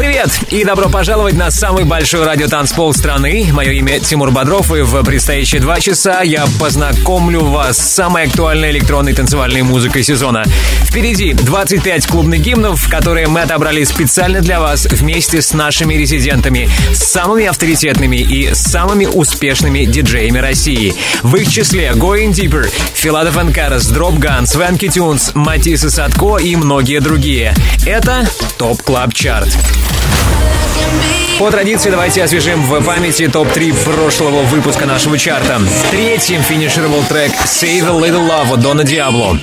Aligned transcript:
Привет 0.00 0.30
и 0.48 0.64
добро 0.64 0.88
пожаловать 0.88 1.34
на 1.34 1.50
самый 1.50 1.84
большой 1.84 2.24
радиотанцпол 2.24 2.94
страны. 2.94 3.50
Мое 3.52 3.72
имя 3.72 4.00
Тимур 4.00 4.30
Бодров, 4.30 4.72
и 4.72 4.80
в 4.80 5.02
предстоящие 5.04 5.60
два 5.60 5.78
часа 5.78 6.22
я 6.22 6.46
познакомлю 6.58 7.44
вас 7.44 7.76
с 7.76 7.96
самой 7.96 8.24
актуальной 8.24 8.70
электронной 8.70 9.12
танцевальной 9.12 9.60
музыкой 9.60 10.02
сезона. 10.02 10.42
Впереди 10.84 11.34
25 11.34 12.06
клубных 12.06 12.40
гимнов, 12.40 12.88
которые 12.88 13.26
мы 13.26 13.42
отобрали 13.42 13.84
специально 13.84 14.40
для 14.40 14.58
вас 14.58 14.86
вместе 14.86 15.42
с 15.42 15.52
нашими 15.52 15.92
резидентами, 15.92 16.70
самыми 16.94 17.44
авторитетными 17.44 18.16
и 18.16 18.54
самыми 18.54 19.04
успешными 19.04 19.84
диджеями 19.84 20.38
России. 20.38 20.94
В 21.22 21.36
их 21.36 21.52
числе 21.52 21.90
Going 21.90 22.30
Deeper, 22.30 22.72
Filatov & 22.94 23.36
Karas, 23.54 23.92
Dropgun, 23.92 24.46
Swanky 24.46 24.88
Tunes, 24.88 25.32
Matisse 25.34 25.84
и 25.84 25.90
Садко 25.90 26.38
и 26.38 26.56
многие 26.56 27.00
другие. 27.00 27.54
Это 27.84 28.26
Top 28.56 28.80
Club 28.82 29.12
Chart. 29.12 29.50
По 31.38 31.50
традиции 31.50 31.88
давайте 31.90 32.22
освежим 32.22 32.62
в 32.62 32.84
памяти 32.84 33.26
топ-3 33.28 33.74
прошлого 33.84 34.42
выпуска 34.42 34.84
нашего 34.84 35.16
чарта. 35.16 35.58
Третьим 35.90 36.42
финишировал 36.42 37.02
трек 37.04 37.32
Save 37.46 37.86
a 37.86 38.08
Little 38.08 38.28
Love 38.28 38.52
от 38.54 38.60
Дона 38.60 38.84
Диабло. 38.84 39.38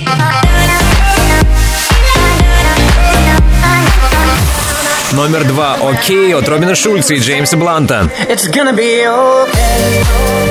Номер 5.12 5.44
два 5.44 5.76
«Окей» 5.82 6.34
от 6.34 6.48
Робина 6.48 6.74
Шульца 6.74 7.14
и 7.14 7.18
Джеймса 7.18 7.56
Бланта. 7.56 8.08
It's 8.28 8.48
gonna 8.48 8.72
be 8.72 9.04
okay. 9.06 10.48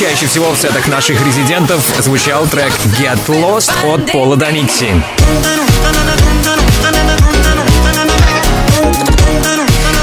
Чаще 0.00 0.26
всего 0.26 0.50
в 0.52 0.56
сетах 0.56 0.88
наших 0.88 1.22
резидентов 1.26 1.82
звучал 1.98 2.46
трек 2.46 2.72
Get 2.98 3.18
Lost 3.26 3.70
от 3.84 4.10
Пола 4.10 4.34
Даникси. 4.34 4.94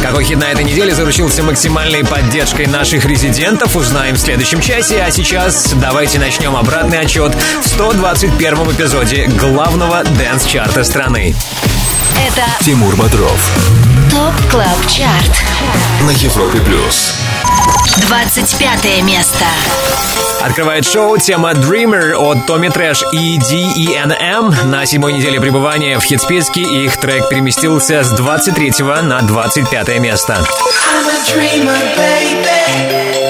Какой 0.04 0.24
хит 0.24 0.38
на 0.38 0.52
этой 0.52 0.64
неделе 0.64 0.94
заручился 0.94 1.42
максимальной 1.42 2.06
поддержкой 2.06 2.68
наших 2.68 3.06
резидентов, 3.06 3.76
узнаем 3.76 4.14
в 4.14 4.20
следующем 4.20 4.62
часе. 4.62 5.02
А 5.02 5.10
сейчас 5.10 5.74
давайте 5.82 6.20
начнем 6.20 6.56
обратный 6.56 7.00
отчет 7.00 7.36
в 7.64 7.68
121 7.68 8.54
эпизоде 8.74 9.26
главного 9.26 10.04
dance 10.04 10.37
-чарта 10.37 10.84
страны. 10.84 11.36
Это 12.16 12.46
Тимур 12.64 12.96
Бодров 12.96 13.52
Top 14.12 14.52
Club 14.52 14.88
Chart. 14.88 15.44
на 16.04 16.12
Европе 16.12 16.60
Плюс. 16.60 17.16
25 17.96 19.04
место. 19.04 19.46
Открывает 20.42 20.86
шоу 20.86 21.18
тема 21.18 21.52
Dreamer 21.52 22.14
от 22.14 22.46
Tommy 22.46 22.70
Trash 22.70 23.04
и 23.12 23.38
DENM. 23.38 24.66
На 24.66 24.86
седьмой 24.86 25.14
неделе 25.14 25.40
пребывания 25.40 26.00
в 26.00 26.04
хит-списке 26.04 26.62
их 26.62 26.98
трек 26.98 27.30
переместился 27.30 28.04
с 28.04 28.12
23 28.12 28.74
на 29.04 29.22
25 29.22 30.00
место. 30.00 30.34
I'm 30.34 31.08
a 31.08 31.34
dreamer, 31.34 31.80
baby. 31.98 33.27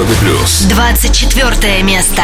На 0.00 0.04
Европе 0.04 0.14
Плюс. 0.20 0.62
24 0.62 1.82
место. 1.82 2.22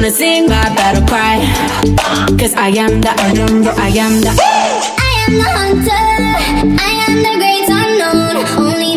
Gonna 0.00 0.12
sing 0.12 0.46
my 0.46 0.62
battle 0.76 1.06
cry, 1.06 1.44
cause 2.38 2.54
I 2.54 2.68
am 2.68 3.02
the, 3.02 3.12
the, 3.12 3.74
I 3.76 3.88
am 4.00 4.22
the. 4.22 4.32
I 4.32 5.12
am 5.28 5.34
the 5.36 5.44
hunter. 5.44 6.08
I 6.80 7.04
am 7.04 7.20
the 7.20 7.34
great 7.36 7.68
unknown. 7.68 8.40
Only 8.64 8.89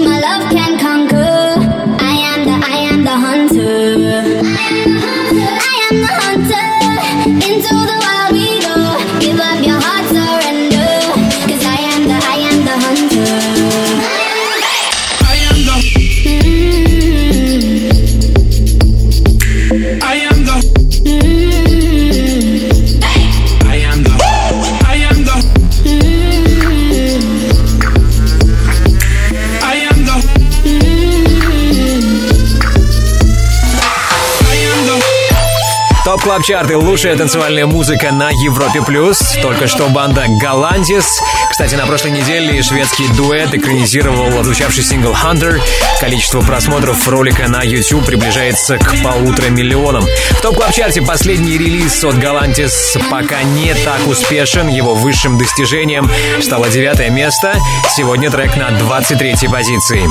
Club 36.34 36.46
Chart. 36.46 36.76
Лучшая 36.78 37.16
танцевальная 37.16 37.68
музыка 37.68 38.12
на 38.12 38.32
Европе 38.32 38.82
Плюс. 38.82 39.20
Только 39.44 39.68
что 39.68 39.88
банда 39.90 40.26
Galantis. 40.42 41.22
Кстати, 41.52 41.76
на 41.76 41.86
прошлой 41.86 42.10
неделе 42.10 42.60
шведский 42.64 43.08
дуэт 43.10 43.54
экранизировал 43.54 44.40
отзвучавший 44.40 44.84
сингл 44.84 45.12
Hunter. 45.12 45.62
Количество 46.00 46.42
просмотров 46.42 47.08
ролика 47.08 47.48
на 47.48 47.62
YouTube 47.62 48.08
приближается 48.08 48.80
к 48.80 49.04
полутора 49.04 49.50
миллионам. 49.50 50.04
В 50.32 50.42
Top 50.42 50.56
Club 50.56 50.74
Chart 50.74 50.99
е 50.99 51.04
последний 51.04 51.56
релиз 51.56 52.04
от 52.04 52.18
Galantis 52.18 52.98
пока 53.12 53.44
не 53.44 53.76
так 53.76 54.08
успешен. 54.08 54.70
Его 54.70 54.96
высшим 54.96 55.38
достижением 55.38 56.10
стало 56.42 56.68
девятое 56.68 57.12
место. 57.12 57.56
Сегодня 57.96 58.32
трек 58.32 58.58
на 58.58 58.72
23 58.72 59.50
позиции. 59.50 60.10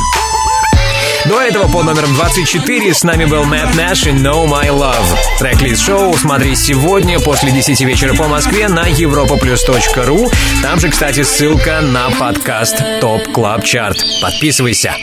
До 1.26 1.40
этого 1.40 1.70
под 1.70 1.84
номером 1.84 2.14
24 2.14 2.94
с 2.94 3.04
нами 3.04 3.24
был 3.24 3.44
Matt 3.44 3.74
Nash 3.74 4.06
и 4.06 4.10
Know 4.10 4.44
My 4.46 4.68
Love. 4.68 5.06
Трек-лист 5.38 5.82
шоу 5.82 6.14
смотри 6.14 6.56
сегодня 6.56 7.20
после 7.20 7.52
10 7.52 7.80
вечера 7.82 8.14
по 8.14 8.26
Москве 8.26 8.68
на 8.68 8.90
europaplus.ru. 8.90 10.26
Там 10.62 10.80
же, 10.80 10.90
кстати, 10.90 11.22
ссылка 11.22 11.80
на 11.80 12.10
подкаст 12.10 12.82
Top 13.00 13.32
Club 13.32 13.64
Chart. 13.64 14.02
Подписывайся. 14.20 14.94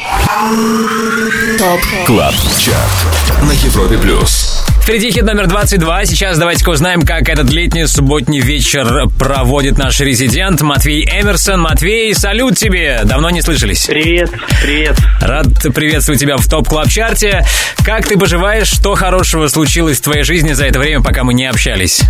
Top 1.57 1.81
Club 2.07 2.33
Chart 2.57 3.43
На 3.43 3.51
Европе 3.51 3.97
Плюс 3.97 4.48
Впереди 4.89 5.11
хит 5.11 5.23
номер 5.23 5.45
22. 5.45 6.05
Сейчас 6.05 6.39
давайте-ка 6.39 6.71
узнаем, 6.71 7.03
как 7.03 7.29
этот 7.29 7.51
летний 7.51 7.85
субботний 7.85 8.39
вечер 8.39 9.07
проводит 9.19 9.77
наш 9.77 9.99
резидент 9.99 10.61
Матвей 10.61 11.05
Эмерсон. 11.05 11.61
Матвей, 11.61 12.15
салют 12.15 12.57
тебе! 12.57 13.01
Давно 13.03 13.29
не 13.29 13.43
слышались. 13.43 13.85
Привет, 13.85 14.31
привет. 14.63 14.97
Рад 15.21 15.45
приветствовать 15.75 16.19
тебя 16.19 16.37
в 16.37 16.47
Top 16.47 16.67
Club 16.67 16.89
Chart 16.89 17.29
е. 17.29 17.45
Как 17.85 18.07
ты 18.07 18.17
поживаешь? 18.17 18.65
Что 18.67 18.95
хорошего 18.95 19.47
случилось 19.47 19.99
в 19.99 20.01
твоей 20.01 20.23
жизни 20.23 20.53
за 20.53 20.65
это 20.65 20.79
время, 20.79 21.03
пока 21.03 21.23
мы 21.23 21.35
не 21.35 21.45
общались? 21.45 22.01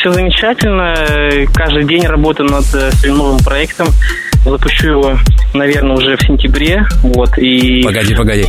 Все 0.00 0.12
замечательно. 0.12 1.46
Каждый 1.54 1.84
день 1.84 2.04
работаю 2.08 2.50
над 2.50 2.64
э, 2.74 2.90
своим 2.90 3.18
новым 3.18 3.38
проектом. 3.38 3.86
Запущу 4.44 4.88
его, 4.88 5.18
наверное, 5.54 5.94
уже 5.96 6.16
в 6.16 6.22
сентябре. 6.22 6.86
Вот, 7.04 7.38
и... 7.38 7.84
Погоди, 7.84 8.16
погоди. 8.16 8.46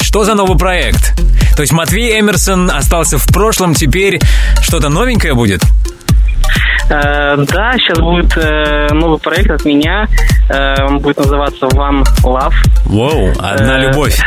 Что 0.00 0.22
за 0.22 0.36
новый 0.36 0.56
проект? 0.56 1.12
То 1.56 1.62
есть 1.62 1.72
Матвей 1.72 2.18
Эмерсон 2.18 2.70
остался 2.70 3.18
в 3.18 3.26
прошлом, 3.26 3.74
теперь 3.74 4.20
что-то 4.60 4.88
новенькое 4.88 5.34
будет? 5.34 5.62
Э, 6.90 7.36
да, 7.36 7.72
сейчас 7.78 7.98
будет 7.98 8.36
э, 8.36 8.88
новый 8.92 9.18
проект 9.18 9.50
от 9.50 9.64
меня. 9.64 10.06
Э, 10.50 10.84
он 10.86 10.98
будет 10.98 11.18
называться 11.18 11.66
One 11.66 12.04
Love. 12.22 12.54
Воу, 12.84 13.32
одна 13.38 13.78
Э, 13.78 13.88
любовь. 13.88 14.20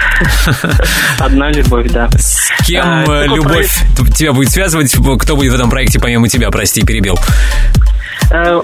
Одна 1.19 1.51
любовь, 1.51 1.91
да. 1.91 2.09
С 2.17 2.49
кем 2.65 3.03
э, 3.03 3.05
такой 3.05 3.27
любовь 3.27 3.79
тебя 4.15 4.33
будет 4.33 4.49
связывать? 4.49 4.91
Кто 5.19 5.35
будет 5.35 5.51
в 5.51 5.55
этом 5.55 5.69
проекте 5.69 5.99
помимо 5.99 6.27
тебя? 6.27 6.49
Прости, 6.49 6.81
перебил. 6.81 7.15
Э, 8.31 8.61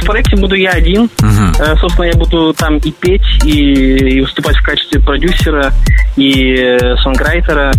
В 0.00 0.04
проекте 0.06 0.36
буду 0.36 0.54
я 0.54 0.70
один. 0.70 1.10
Э, 1.58 1.76
Собственно, 1.78 2.06
я 2.06 2.14
буду 2.14 2.52
там 2.54 2.78
и 2.78 2.90
петь, 2.90 3.20
и, 3.44 3.50
и 4.16 4.20
выступать 4.20 4.56
в 4.56 4.62
качестве 4.62 5.00
продюсера 5.00 5.72
и 6.16 6.54
э, 6.54 6.96
сонграйтера. 7.02 7.72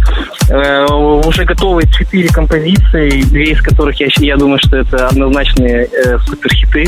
Уже 1.25 1.45
готовы 1.45 1.83
четыре 1.97 2.27
композиции, 2.29 3.21
две 3.23 3.51
из 3.51 3.61
которых 3.61 3.99
я, 3.99 4.07
я 4.19 4.35
думаю, 4.37 4.59
что 4.63 4.77
это 4.77 5.07
однозначные 5.07 5.87
суперхиты. 6.27 6.85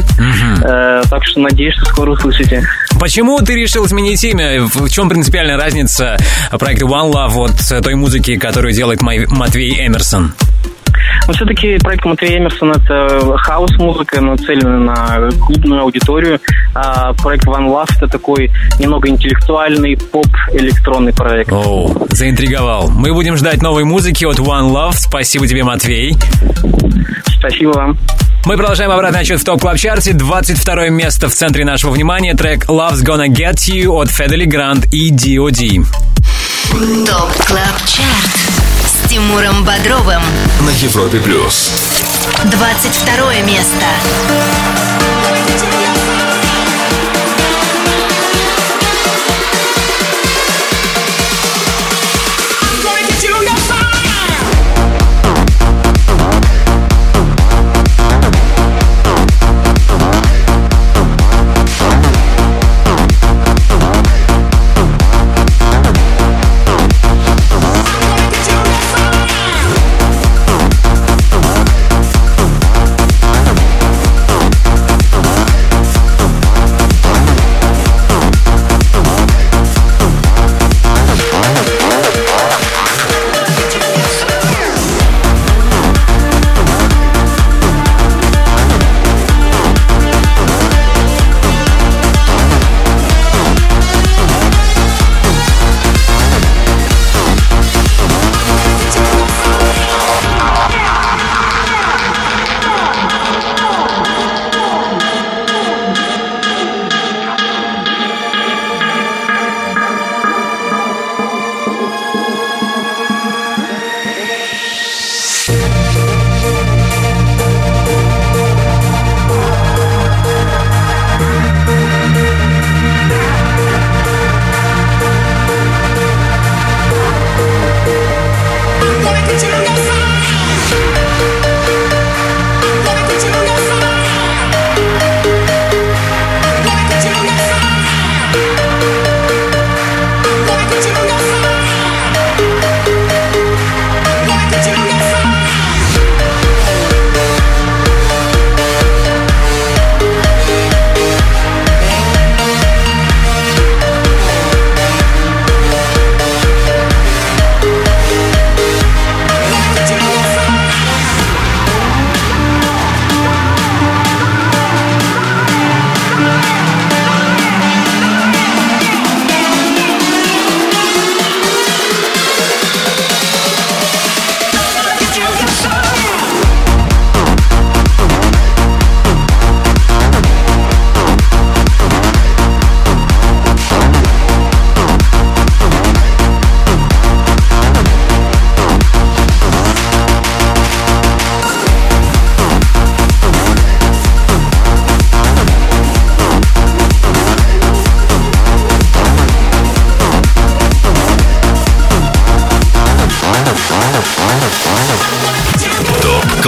Э, 0.63 1.01
Так 1.09 1.23
что 1.25 1.39
надеюсь, 1.41 1.75
что 1.75 1.85
скоро 1.85 2.11
услышите. 2.11 2.63
Почему 2.99 3.39
ты 3.39 3.55
решил 3.55 3.87
сменить 3.87 4.23
имя? 4.23 4.61
В 4.61 4.89
чем 4.89 5.09
принципиальная 5.09 5.57
разница 5.57 6.17
проекта 6.59 6.85
One 6.85 7.11
Love 7.11 7.49
от 7.77 7.83
той 7.83 7.95
музыки, 7.95 8.35
которую 8.37 8.73
делает 8.73 9.01
Матвей 9.01 9.85
Эмерсон? 9.85 10.33
Но 11.27 11.33
все-таки 11.33 11.77
проект 11.77 12.05
Матвея 12.05 12.39
Эмерсона 12.39 12.73
это 12.73 13.37
хаос-музыка, 13.37 14.21
нацеленная 14.21 14.79
на 14.79 15.31
клубную 15.31 15.81
аудиторию. 15.81 16.39
А 16.75 17.13
проект 17.13 17.45
One 17.45 17.67
Love 17.67 17.89
это 17.97 18.07
такой 18.07 18.51
немного 18.79 19.09
интеллектуальный 19.09 19.97
поп-электронный 19.97 21.13
проект. 21.13 21.51
Оу, 21.51 22.07
заинтриговал. 22.09 22.89
Мы 22.89 23.13
будем 23.13 23.37
ждать 23.37 23.61
новой 23.61 23.83
музыки 23.83 24.25
от 24.25 24.39
One 24.39 24.71
Love. 24.71 24.95
Спасибо 24.95 25.47
тебе, 25.47 25.63
Матвей. 25.63 26.15
Спасибо 27.27 27.71
вам. 27.71 27.97
Мы 28.45 28.57
продолжаем 28.57 28.91
обратный 28.91 29.21
отчет 29.21 29.39
в 29.39 29.45
топ 29.45 29.61
клаб 29.61 29.77
чарте 29.77 30.11
22 30.11 30.89
место 30.89 31.29
в 31.29 31.33
центре 31.33 31.63
нашего 31.63 31.91
внимания. 31.91 32.33
Трек 32.33 32.65
Love's 32.65 33.01
Gonna 33.01 33.27
Get 33.27 33.55
You 33.69 34.01
от 34.01 34.11
Федели 34.11 34.43
Грант 34.43 34.85
и 34.91 35.09
D.O.D. 35.11 35.81
ТОП 37.05 37.45
КЛАБ 37.45 37.85
ЧАРТ 37.87 38.52
Тимуром 39.13 39.63
Бодровым. 39.63 40.23
На 40.61 40.71
Европе 40.71 41.19
плюс. 41.19 41.69
22 42.45 43.41
место. 43.41 43.85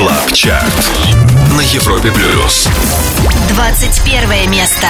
КЛАБ 0.05 0.33
ЧАРТ. 0.33 0.85
На 1.57 1.61
Европе 1.61 2.11
плюс. 2.11 2.67
21 3.55 4.45
место. 4.51 4.85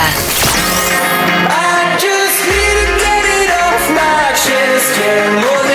I 1.48 1.96
just 1.98 2.40
need 2.52 2.76
to 2.84 2.88
get 3.00 3.24
it 3.24 3.52
off 3.64 3.86
my 3.96 4.34
chest. 4.34 4.92
Yeah, 5.00 5.40
more 5.40 5.64
than 5.64 5.75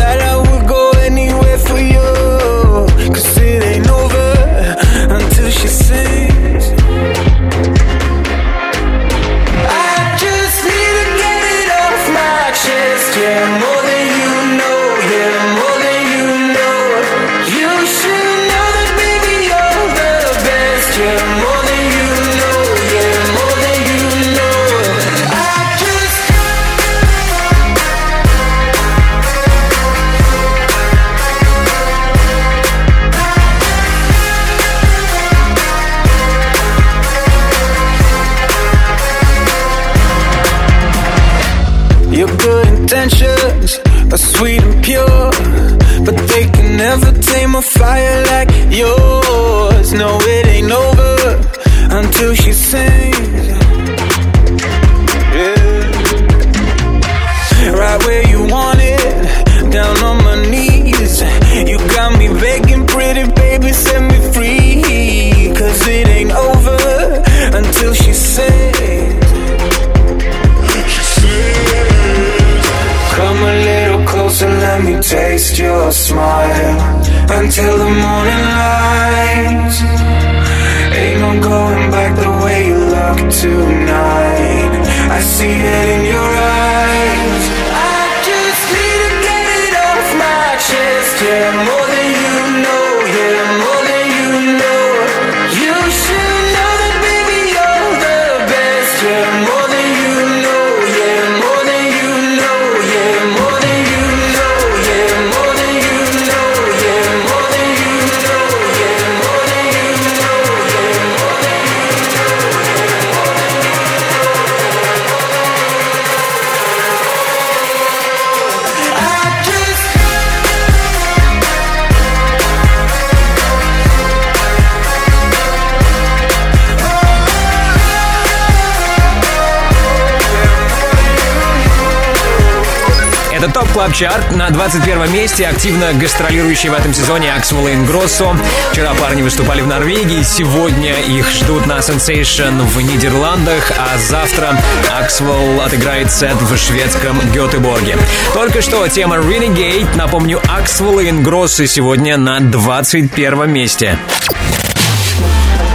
Чарт. 134.01 134.35
На 134.35 134.49
21 134.49 135.13
месте 135.13 135.45
активно 135.45 135.93
гастролирующий 135.93 136.69
в 136.69 136.73
этом 136.73 136.91
сезоне 136.91 137.31
Axwell 137.35 137.69
Ingrosso. 137.69 138.35
Вчера 138.71 138.95
парни 138.95 139.21
выступали 139.21 139.61
в 139.61 139.67
Норвегии, 139.67 140.23
сегодня 140.23 140.99
их 141.01 141.29
ждут 141.29 141.67
на 141.67 141.77
Sensation 141.77 142.63
в 142.63 142.81
Нидерландах, 142.81 143.71
а 143.77 143.99
завтра 143.99 144.59
Axwell 144.99 145.61
отыграет 145.61 146.11
сет 146.11 146.33
в 146.33 146.57
шведском 146.57 147.19
Гетеборге. 147.31 147.95
Только 148.33 148.63
что 148.63 148.87
тема 148.87 149.17
Renegade. 149.17 149.95
Напомню, 149.95 150.41
Axwell 150.49 150.99
и 150.99 151.07
Ingrosso 151.07 151.67
сегодня 151.67 152.17
на 152.17 152.39
21 152.39 153.51
месте. 153.51 153.99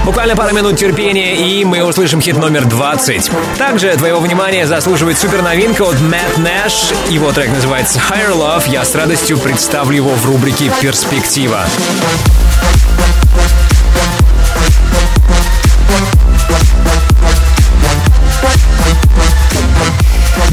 Буквально 0.07 0.37
пара 0.37 0.53
минут 0.53 0.79
терпения, 0.79 1.35
и 1.35 1.65
мы 1.65 1.83
услышим 1.83 2.21
хит 2.21 2.37
номер 2.37 2.65
20. 2.65 3.29
Также 3.59 3.91
твоего 3.97 4.21
внимания 4.21 4.65
заслуживает 4.65 5.19
суперновинка 5.19 5.83
от 5.83 6.01
Мэтт 6.01 6.39
Нэш. 6.39 6.93
Его 7.09 7.33
трек 7.33 7.51
называется 7.51 7.99
Higher 7.99 8.33
Love. 8.33 8.71
Я 8.71 8.85
с 8.85 8.95
радостью 8.95 9.37
представлю 9.37 9.97
его 9.97 10.11
в 10.11 10.25
рубрике 10.25 10.71
«Перспектива». 10.81 11.67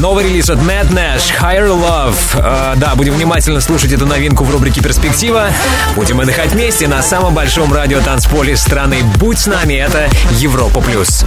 Новый 0.03 0.25
релиз 0.25 0.49
от 0.49 0.59
Mad 0.59 0.89
Nash, 0.89 1.31
Higher 1.41 1.69
Love. 1.69 2.13
Э, 2.33 2.73
да, 2.75 2.93
будем 2.93 3.13
внимательно 3.13 3.61
слушать 3.61 3.93
эту 3.93 4.05
новинку 4.05 4.43
в 4.43 4.51
рубрике 4.51 4.81
«Перспектива». 4.81 5.47
Будем 5.95 6.19
отдыхать 6.19 6.51
вместе 6.51 6.89
на 6.89 7.01
самом 7.01 7.33
большом 7.33 7.73
радиотанцполе 7.73 8.57
страны. 8.57 8.97
Будь 9.17 9.39
с 9.39 9.47
нами, 9.47 9.75
это 9.75 10.09
Европа+. 10.31 10.81
плюс. 10.81 11.23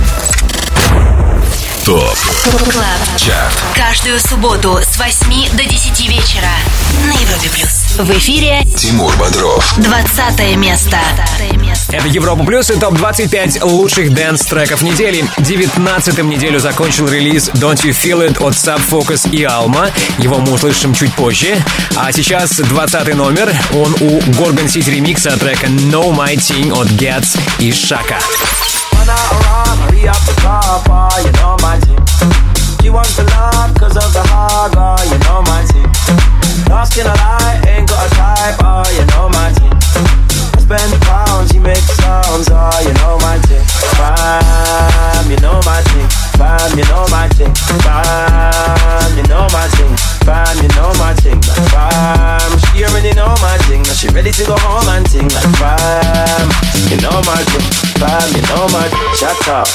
Top 1.86 2.18
Club 2.72 3.16
Chart 3.16 3.62
Каждую 3.76 4.18
субботу 4.18 4.80
с 4.82 4.98
8 4.98 5.56
до 5.56 5.62
10 5.62 6.08
вечера 6.08 6.50
на 7.06 7.12
Европе 7.12 7.48
плюс. 7.48 7.94
В 7.96 8.10
эфире 8.18 8.64
Тимур 8.76 9.14
Бодров 9.16 9.72
20 9.76 10.56
место. 10.56 10.98
Это 11.92 12.08
Европа 12.08 12.42
Плюс 12.42 12.70
и 12.70 12.74
ТОП-25 12.74 13.64
лучших 13.64 14.12
дэнс-треков 14.12 14.82
недели. 14.82 15.24
19-м 15.36 16.28
неделю 16.28 16.58
закончил 16.58 17.06
релиз 17.06 17.50
Don't 17.50 17.84
You 17.84 17.96
Feel 17.96 18.28
It 18.28 18.44
от 18.44 18.54
Sub 18.54 18.83
Focus 18.83 19.30
и 19.30 19.44
Alma. 19.44 19.92
Его 20.18 20.38
мы 20.38 20.54
услышим 20.54 20.92
чуть 20.92 21.14
позже. 21.14 21.56
А 21.94 22.10
сейчас 22.10 22.56
20 22.56 23.14
номер. 23.14 23.54
Он 23.72 23.94
у 24.00 24.18
Gorgon 24.32 24.66
City 24.66 24.90
ремикса 24.90 25.38
трека 25.38 25.68
No 25.68 26.12
My 26.12 26.34
Thing 26.34 26.72
от 26.72 26.88
Gets 26.88 27.38
и 27.60 27.70
Шака. 27.70 28.18
Bar, 30.86 31.20
you 31.22 31.32
know 31.38 31.56
my 31.62 31.78
team. 31.78 31.98
She 32.82 32.90
wants 32.90 33.14
to 33.16 33.22
love 33.22 33.74
cause 33.76 33.96
of 33.96 34.12
the 34.12 34.22
hard, 34.26 34.72
you 35.06 35.18
know 35.26 35.42
my 35.46 35.62
team. 35.70 35.86
Lost 36.68 36.98
in 36.98 37.06
a 37.06 37.14
lie, 37.14 37.62
ain't 37.68 37.88
got 37.88 38.06
a 38.06 38.10
type, 38.14 38.56
oh, 38.62 38.84
you 38.98 39.06
know 39.14 39.28
my 39.28 39.52
team. 39.54 39.72
Pounds, 41.06 41.54
makes 41.54 41.86
sounds, 41.98 42.48
oh, 42.50 42.80
you 42.82 42.92
know 42.94 43.18
my 43.22 43.38
team. 43.46 43.62
Bam, 43.98 45.30
you 45.30 45.38
know 45.38 45.60
my 45.64 45.82
team. 45.82 46.25
Bam, 46.38 46.78
you 46.78 46.84
know 46.84 47.06
my 47.10 47.28
team. 47.36 47.52
Bam, 47.82 49.16
you 49.16 49.24
know 49.24 49.48
my 49.52 49.66
team. 49.76 49.92
Bam, 50.24 50.56
you 50.62 50.68
know 50.76 50.92
my 51.00 51.14
thing. 51.14 51.40
Like, 51.40 51.70
bam, 51.72 52.58
she 52.72 52.84
already 52.84 53.12
know 53.14 53.34
my 53.40 53.56
thing. 53.66 53.82
Now 53.82 53.94
she 53.94 54.08
ready 54.08 54.32
to 54.32 54.44
go 54.44 54.56
home 54.58 54.88
and 54.88 55.06
ting. 55.06 55.28
Like, 55.28 55.52
bam, 55.60 56.48
you 56.90 56.96
know 57.00 57.22
my 57.24 57.42
thing. 57.48 57.66
Bam, 58.00 58.28
you 58.34 58.42
know 58.48 58.68
my 58.68 58.88
thing. 58.88 59.14
Shut 59.16 59.48
up. 59.48 59.68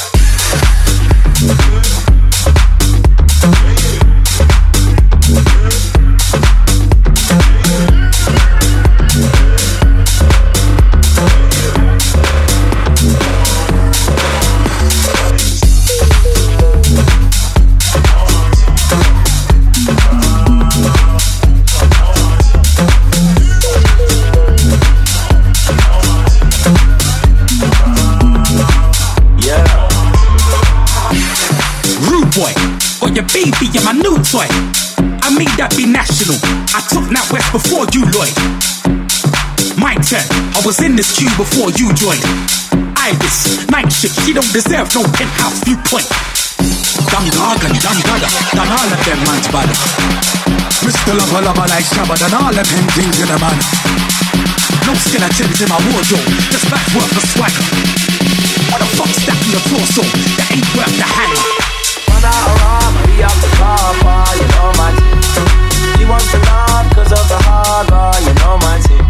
Or 33.01 33.09
your 33.09 33.25
baby, 33.33 33.65
you're 33.73 33.83
my 33.83 33.93
new 33.97 34.15
toy. 34.21 34.45
I 35.21 35.29
made 35.33 35.51
that 35.57 35.73
be 35.73 35.89
national. 35.89 36.37
I 36.77 36.81
took 36.85 37.05
that 37.09 37.25
west 37.33 37.49
before 37.49 37.89
you, 37.89 38.05
Lloyd. 38.13 38.33
My 39.81 39.97
turn. 40.05 40.23
I 40.53 40.61
was 40.61 40.77
in 40.85 40.93
this 40.93 41.09
queue 41.17 41.31
before 41.37 41.73
you 41.73 41.89
joined. 41.97 42.21
Iris, 43.01 43.65
night 43.73 43.89
shift. 43.89 44.21
She 44.21 44.33
don't 44.33 44.47
deserve 44.53 44.93
no 44.93 45.01
penthouse 45.17 45.65
viewpoint. 45.65 46.05
Dumb 47.09 47.25
gargan, 47.33 47.73
dumb 47.81 47.99
gaga, 48.05 48.29
done 48.53 48.69
all 48.69 48.89
of 48.93 49.01
them 49.01 49.19
man's 49.25 49.47
bad. 49.49 49.69
Mr. 50.85 51.17
Lover, 51.17 51.41
lover 51.41 51.67
like 51.69 51.85
Shabba, 51.89 52.15
done 52.21 52.37
all 52.37 52.53
of 52.53 52.65
them 52.65 52.85
things 52.93 53.17
in 53.17 53.29
a 53.29 53.37
man. 53.41 53.57
No 54.85 54.93
skin 54.93 55.21
skeletons 55.25 55.61
in 55.61 55.69
my 55.69 55.79
wardrobe, 55.89 56.25
just 56.53 56.69
back 56.69 56.85
work 56.93 57.09
for 57.09 57.25
swagger. 57.33 57.65
What 58.69 58.79
the 58.79 58.89
fuck's 58.93 59.25
that 59.25 59.37
in 59.41 59.57
your 59.57 59.63
torso? 59.69 60.05
That 60.37 60.47
ain't 60.53 60.69
worth 60.77 60.95
the 60.97 61.09
hand. 61.09 62.70
You 63.61 64.47
know 64.57 64.73
my 64.73 64.89
wants 66.09 66.31
to 66.31 66.39
cause 66.97 67.13
of 67.13 67.25
the 67.29 67.37
hard, 67.45 67.87
oh, 67.93 68.17
you 68.25 68.33
know 68.41 68.57
my 68.57 68.81
team. 68.81 69.05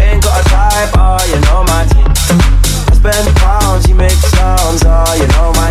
Ain't 0.00 0.22
got 0.24 0.40
a 0.40 0.44
type, 0.48 0.88
oh, 0.96 1.20
you 1.28 1.38
know 1.44 1.60
my 1.68 1.84
spend 2.96 3.28
pounds, 3.36 3.84
oh, 4.84 5.12
you 5.20 5.28
know 5.36 5.52
my 5.60 5.70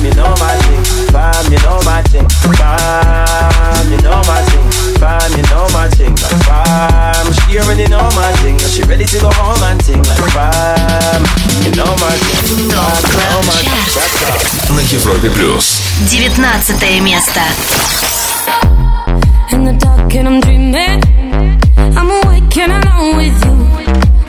you 0.00 0.10
know 0.16 0.32
my 0.40 0.56
you 1.50 1.58
know 1.60 1.80
my 1.84 2.00
you 2.08 2.32
know 3.92 4.08
my 4.16 5.20
you 5.36 5.42
know 5.52 5.68
my 5.76 5.90
she 7.44 7.58
already 7.58 7.86
know 7.88 8.08
my. 8.16 8.30
She 8.70 8.82
ready 8.82 9.04
to 9.04 9.18
go 9.18 9.30
home 9.32 9.49
Европе 14.92 15.30
плюс. 15.30 15.80
19 16.36 17.00
место. 17.00 17.40
In 19.52 19.64
the 19.64 19.72
dark 19.74 20.12
and 20.14 20.28
I'm 20.28 20.40
dreaming 20.40 21.00
I'm 21.96 22.10
awake 22.10 22.56
and 22.56 22.72
alone 22.72 23.16
with 23.16 23.44
you 23.44 23.54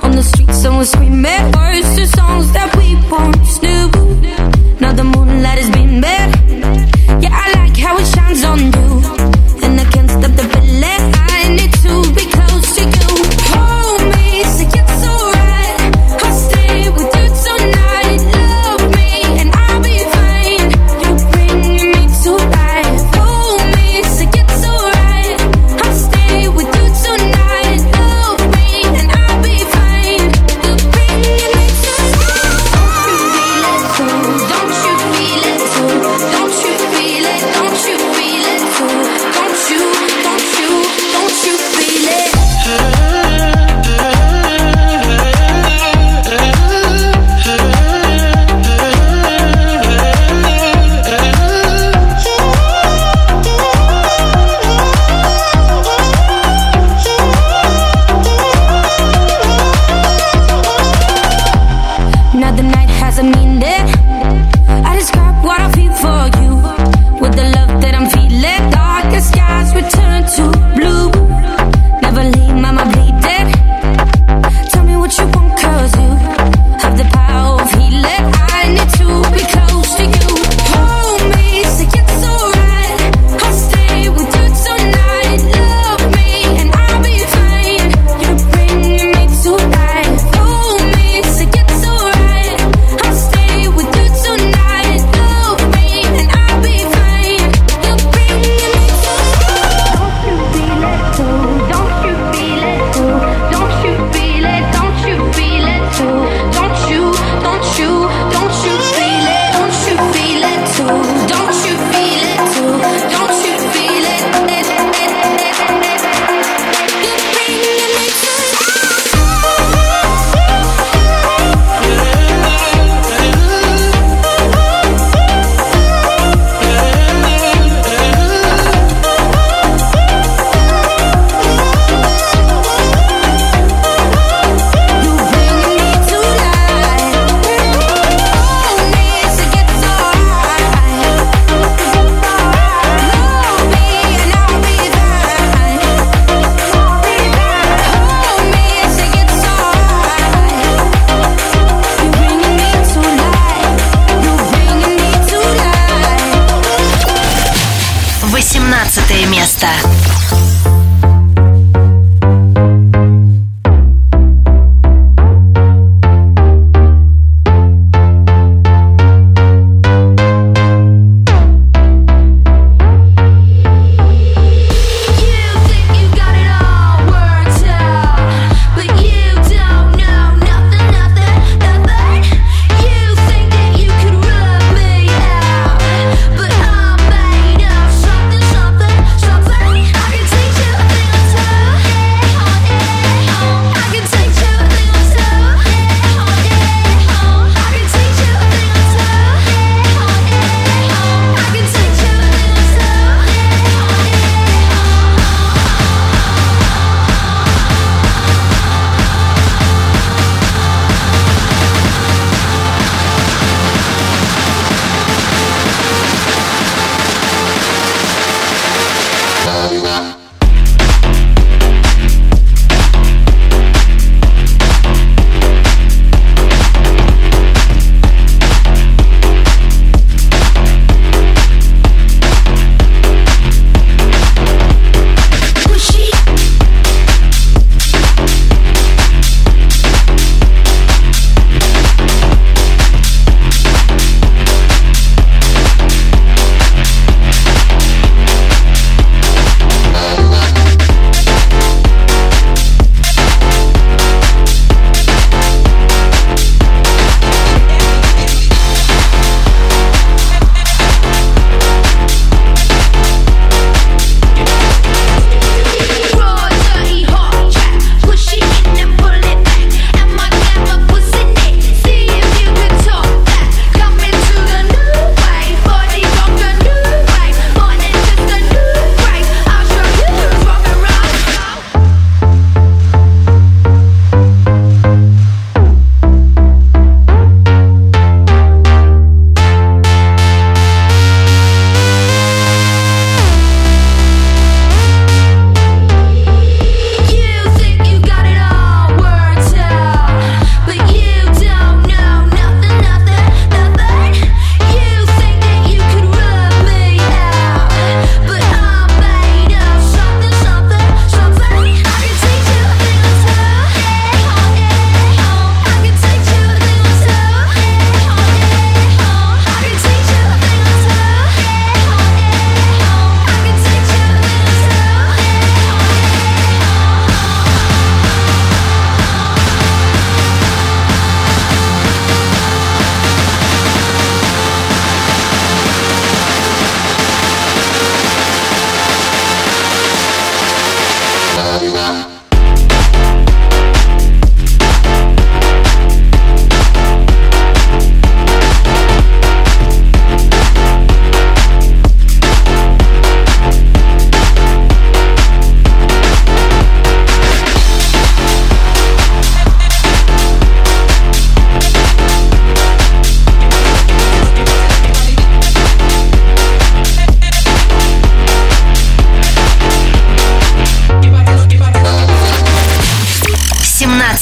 On 0.03 0.11
the 0.11 0.21
streets 0.23 0.63
and 0.65 0.77
we're 0.77 0.85
screaming 0.85 1.51
Words 1.51 1.95
to 1.95 2.05
songs 2.07 2.51
that 2.53 2.75
we 2.75 2.95
once 3.09 3.61
knew 3.61 3.89
Now 4.79 4.93
the 4.93 5.03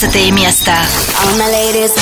Bartek 0.10 0.34
miasta. 0.34 0.74
All 1.22 1.38
my 1.38 1.46
ladies. 1.54 1.94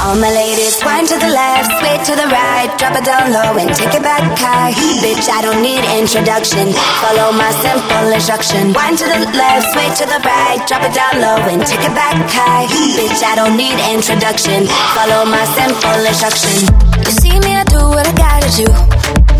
All 0.00 0.16
my 0.16 0.32
ladies, 0.32 0.80
wind 0.84 1.06
to 1.08 1.18
the 1.20 1.28
left, 1.28 1.68
sway 1.76 2.00
to 2.08 2.14
the 2.16 2.24
right, 2.32 2.72
drop 2.78 2.96
it 2.96 3.04
down 3.04 3.28
low 3.28 3.60
and 3.60 3.76
take 3.76 3.92
it 3.92 4.02
back 4.02 4.24
high. 4.40 4.72
Bitch, 5.04 5.28
I 5.28 5.42
don't 5.42 5.60
need 5.60 5.84
introduction. 6.00 6.72
Follow 7.04 7.28
my 7.36 7.52
simple 7.60 8.08
instruction. 8.08 8.72
Wind 8.72 8.96
to 8.96 9.04
the 9.04 9.20
left, 9.36 9.68
sway 9.76 9.88
to 10.00 10.04
the 10.08 10.20
right, 10.24 10.64
drop 10.64 10.80
it 10.80 10.94
down 10.96 11.20
low 11.20 11.44
and 11.44 11.60
take 11.60 11.84
it 11.84 11.92
back 11.92 12.16
high. 12.32 12.64
Bitch, 12.96 13.20
I 13.20 13.36
don't 13.36 13.56
need 13.60 13.76
introduction. 13.92 14.64
Follow 14.96 15.28
my 15.28 15.44
simple 15.60 16.00
instruction. 16.08 16.72
You 17.04 17.12
see 17.20 17.36
me, 17.44 17.52
I 17.52 17.64
do 17.68 17.84
what 17.92 18.08
I 18.08 18.14
gotta 18.16 18.48
do. 18.56 18.68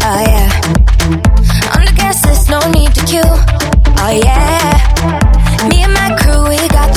Oh 0.04 0.20
yeah. 0.20 0.52
Under 1.72 1.92
gas, 1.96 2.20
there's 2.20 2.44
no 2.52 2.60
need 2.76 2.92
to 2.92 3.02
queue. 3.08 3.32
Oh 4.04 4.12
yeah 4.12 4.55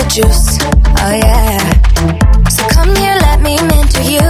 juice. 0.10 0.58
Oh 1.06 1.14
yeah. 1.14 1.62
So 2.50 2.66
come 2.74 2.90
here, 2.98 3.14
let 3.30 3.46
me 3.46 3.62
mentor 3.62 4.02
you. 4.02 4.26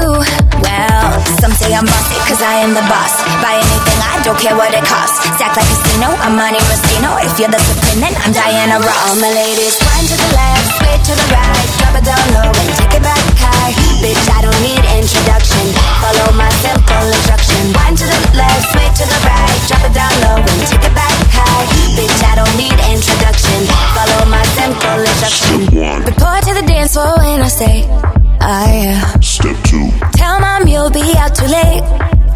Well, 0.59 1.07
some 1.39 1.55
say 1.55 1.71
I'm 1.71 1.87
bossy, 1.87 2.19
cause 2.27 2.43
I 2.43 2.59
am 2.59 2.75
the 2.75 2.83
boss. 2.91 3.15
Buy 3.39 3.55
anything, 3.55 3.99
I 4.03 4.19
don't 4.27 4.35
care 4.35 4.59
what 4.59 4.75
it 4.75 4.83
costs. 4.83 5.23
Stack 5.39 5.55
like 5.55 5.63
a 5.63 5.71
casino, 5.71 6.11
I'm 6.19 6.35
Monte 6.35 6.59
Rustino. 6.67 7.15
If 7.23 7.39
you're 7.39 7.47
the 7.51 7.63
supreme, 7.63 8.03
then 8.03 8.11
I'm 8.27 8.35
Diana 8.35 8.83
Ross. 8.83 8.99
All 9.07 9.15
my 9.23 9.31
ladies, 9.31 9.79
wind 9.79 10.07
to 10.11 10.15
the 10.19 10.31
left, 10.35 10.67
sway 10.83 10.95
to 10.99 11.13
the 11.15 11.27
right, 11.31 11.67
drop 11.79 11.95
it 11.95 12.03
down 12.03 12.25
low 12.35 12.51
and 12.51 12.69
take 12.75 12.99
it 12.99 13.03
back 13.03 13.23
high. 13.39 13.71
Bitch, 14.03 14.25
I 14.35 14.43
don't 14.43 14.59
need 14.59 14.83
introduction. 14.99 15.63
Follow 16.03 16.35
my 16.35 16.51
simple 16.59 17.07
instruction. 17.07 17.71
Wind 17.71 17.95
to 18.03 18.05
the 18.05 18.19
left, 18.35 18.67
sway 18.75 18.89
to 18.99 19.05
the 19.07 19.19
right, 19.23 19.57
drop 19.71 19.83
it 19.87 19.93
down 19.95 20.13
low 20.27 20.43
and 20.43 20.59
take 20.67 20.83
it 20.83 20.91
back 20.91 21.18
high. 21.39 21.65
Bitch, 21.95 22.19
I 22.23 22.33
don't 22.35 22.55
need 22.59 22.77
introduction. 22.91 23.59
Follow 23.95 24.21
my 24.27 24.43
simple 24.59 24.99
instruction. 24.99 26.05
Report 26.05 26.41
to 26.43 26.53
the 26.59 26.65
dance 26.67 26.93
floor 26.93 27.15
when 27.17 27.41
I 27.41 27.47
say, 27.47 27.87
oh 27.87 28.67
yeah. 28.67 29.19
Step 29.19 29.57
two. 29.63 29.87
Tell 30.19 30.39
mom 30.39 30.67
you'll 30.67 30.91
be 30.91 31.15
out 31.17 31.35
too 31.35 31.47
late. 31.47 31.83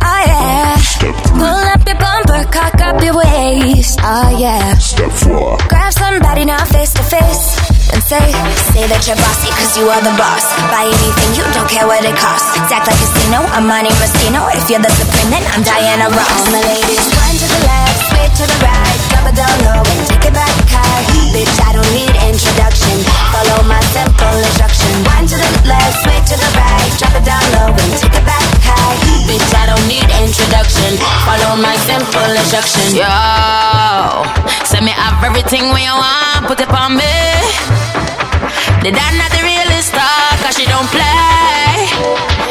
Oh 0.04 0.24
yeah. 0.28 0.76
Step 0.80 1.16
three. 1.28 1.40
Pull 1.40 1.64
up 1.74 1.82
your 1.88 2.00
bumper, 2.00 2.44
cock 2.52 2.76
up 2.82 3.02
your 3.04 3.16
waist. 3.16 4.00
Oh 4.04 4.30
yeah. 4.40 4.76
Step 4.80 5.12
four. 5.12 5.58
Grab 5.68 5.94
somebody 5.94 6.44
now 6.46 6.64
face 6.66 6.94
to 6.94 7.04
face 7.04 7.56
and 7.94 8.04
say, 8.04 8.26
say 8.74 8.84
that 8.90 9.06
you're 9.08 9.20
bossy 9.20 9.48
cause 9.54 9.78
you 9.80 9.86
are 9.88 10.02
the 10.04 10.12
boss. 10.20 10.44
Buy 10.74 10.88
anything, 10.90 11.32
you 11.40 11.46
don't 11.56 11.70
care 11.70 11.88
what 11.88 12.04
it 12.04 12.16
costs. 12.20 12.52
Act 12.68 12.90
like 12.90 12.90
a 12.90 12.96
casino, 13.00 13.40
I'm 13.54 13.64
Monte 13.70 13.94
Rustino. 14.02 14.44
If 14.58 14.68
you're 14.68 14.84
the 14.84 14.92
supreme, 14.92 15.30
then 15.32 15.44
I'm 15.54 15.64
Diana 15.64 16.10
Ross. 16.12 16.32
All 16.36 16.52
my 16.52 16.64
ladies, 16.68 17.06
run 17.16 17.34
to 17.38 17.48
the 17.48 17.62
left, 17.64 17.93
to 18.32 18.46
the 18.48 18.58
right, 18.64 19.00
drop 19.12 19.28
it 19.28 19.36
down 19.36 19.58
low 19.68 19.84
and 19.84 20.02
take 20.08 20.26
it 20.28 20.34
back 20.34 20.56
high. 20.72 21.04
Bitch, 21.36 21.56
I 21.60 21.76
don't 21.76 21.92
need 21.92 22.14
introduction. 22.24 23.04
Follow 23.36 23.60
my 23.68 23.82
simple 23.92 24.38
instruction. 24.40 24.92
To 25.24 25.40
the 25.40 25.50
left, 25.66 26.04
to 26.04 26.36
the 26.36 26.50
right, 26.60 26.92
drop 27.00 27.16
it 27.16 27.24
down 27.24 27.44
low 27.56 27.72
and 27.72 27.92
take 27.96 28.12
it 28.12 28.26
back 28.28 28.44
high. 28.64 28.96
Bitch, 29.28 29.52
I 29.56 29.72
don't 29.72 29.86
need 29.88 30.08
introduction. 30.20 31.00
Follow 31.26 31.56
my 31.60 31.76
simple 31.88 32.32
instruction. 32.36 32.96
Yo, 32.96 33.08
send 34.68 34.86
me 34.86 34.92
have 34.92 35.24
everything 35.24 35.72
when 35.72 35.84
you 35.84 35.96
want, 35.96 36.48
put 36.48 36.60
it 36.60 36.70
on 36.70 37.00
me. 37.00 37.16
The 38.84 38.92
dad 38.92 39.16
not 39.16 39.32
the 39.32 39.42
realest 39.48 39.96
star, 39.96 40.36
cause 40.44 40.60
she 40.60 40.68
don't 40.68 40.88
play. 40.92 41.88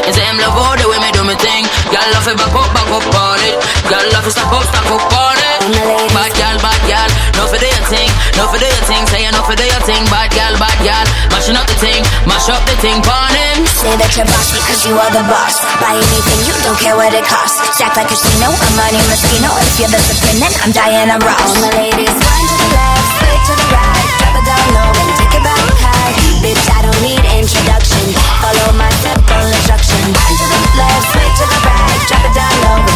It's 0.08 0.16
him 0.16 0.40
love 0.40 0.56
all 0.56 0.76
the 0.80 0.88
way 0.88 0.98
me 0.98 1.12
do 1.12 1.22
me 1.28 1.36
thing. 1.36 1.68
Girl 1.92 2.08
love 2.16 2.26
it 2.26 2.36
back 2.40 2.56
up, 2.56 2.72
back 2.72 2.88
up 2.88 3.04
on 3.04 3.38
it. 3.44 3.56
Girl 3.86 4.06
love 4.16 4.26
it 4.26 4.32
stop 4.32 4.52
up, 4.52 4.64
stop 4.64 4.88
up 4.90 5.12
on 5.12 5.36
it. 5.36 5.41
Bad 5.72 6.32
girl, 6.36 6.56
bad 6.60 6.80
girl, 6.84 7.08
no 7.40 7.48
for 7.48 7.56
do 7.56 7.64
your 7.64 7.86
thing, 7.88 8.10
no 8.36 8.44
for 8.52 8.60
do 8.60 8.68
your 8.68 8.84
thing. 8.84 9.08
Say 9.08 9.24
no 9.32 9.40
for 9.40 9.56
do 9.56 9.64
your 9.64 9.80
thing, 9.88 10.04
bad 10.12 10.28
girl, 10.36 10.52
bad 10.60 10.76
girl. 10.84 11.06
Mashing 11.32 11.56
up 11.56 11.64
the 11.64 11.76
thing, 11.80 12.04
mash 12.28 12.52
up 12.52 12.60
the 12.68 12.76
thing, 12.84 13.00
pon 13.00 13.32
him. 13.32 13.64
Say 13.80 13.96
that 13.96 14.12
you're 14.12 14.28
boss 14.28 14.52
cause 14.68 14.84
you 14.84 14.92
are 15.00 15.12
the 15.16 15.24
boss. 15.32 15.56
Buy 15.80 15.96
anything, 15.96 16.40
you 16.44 16.54
don't 16.60 16.76
care 16.76 16.92
what 16.92 17.16
it 17.16 17.24
costs. 17.24 17.56
Stack 17.72 17.96
like 17.96 18.12
a 18.12 18.12
casino, 18.12 18.52
I'm 18.52 18.72
Monte 18.76 19.00
Rustino. 19.08 19.48
If 19.64 19.80
you're 19.80 19.92
the 19.92 20.00
supreme, 20.04 20.44
then 20.44 20.52
I'm 20.60 20.72
Diana 20.76 21.16
Ross. 21.24 21.40
All 21.40 21.56
my 21.64 21.72
ladies, 21.80 22.12
run 22.12 22.42
to 22.44 22.56
the 22.60 22.68
left, 22.76 23.08
sway 23.16 23.36
to 23.48 23.52
the 23.56 23.66
right, 23.72 24.08
drop 24.20 24.36
it 24.36 24.44
down 24.44 24.66
low 24.76 24.92
and 24.92 25.08
take 25.16 25.34
it 25.40 25.42
back 25.42 25.56
high. 25.80 26.12
Bitch, 26.44 26.64
I 26.68 26.84
don't 26.84 27.00
need 27.00 27.22
introduction. 27.32 28.12
Follow 28.44 28.76
my 28.76 28.92
simple 29.00 29.44
instruction. 29.48 30.04
Run 30.04 30.32
to 30.36 30.46
the 30.52 30.60
left, 30.76 31.06
sway 31.16 31.28
to 31.32 31.44
the 31.48 31.58
right, 31.64 32.00
drop 32.12 32.24
it 32.28 32.34
down 32.36 32.56
low 32.60 32.91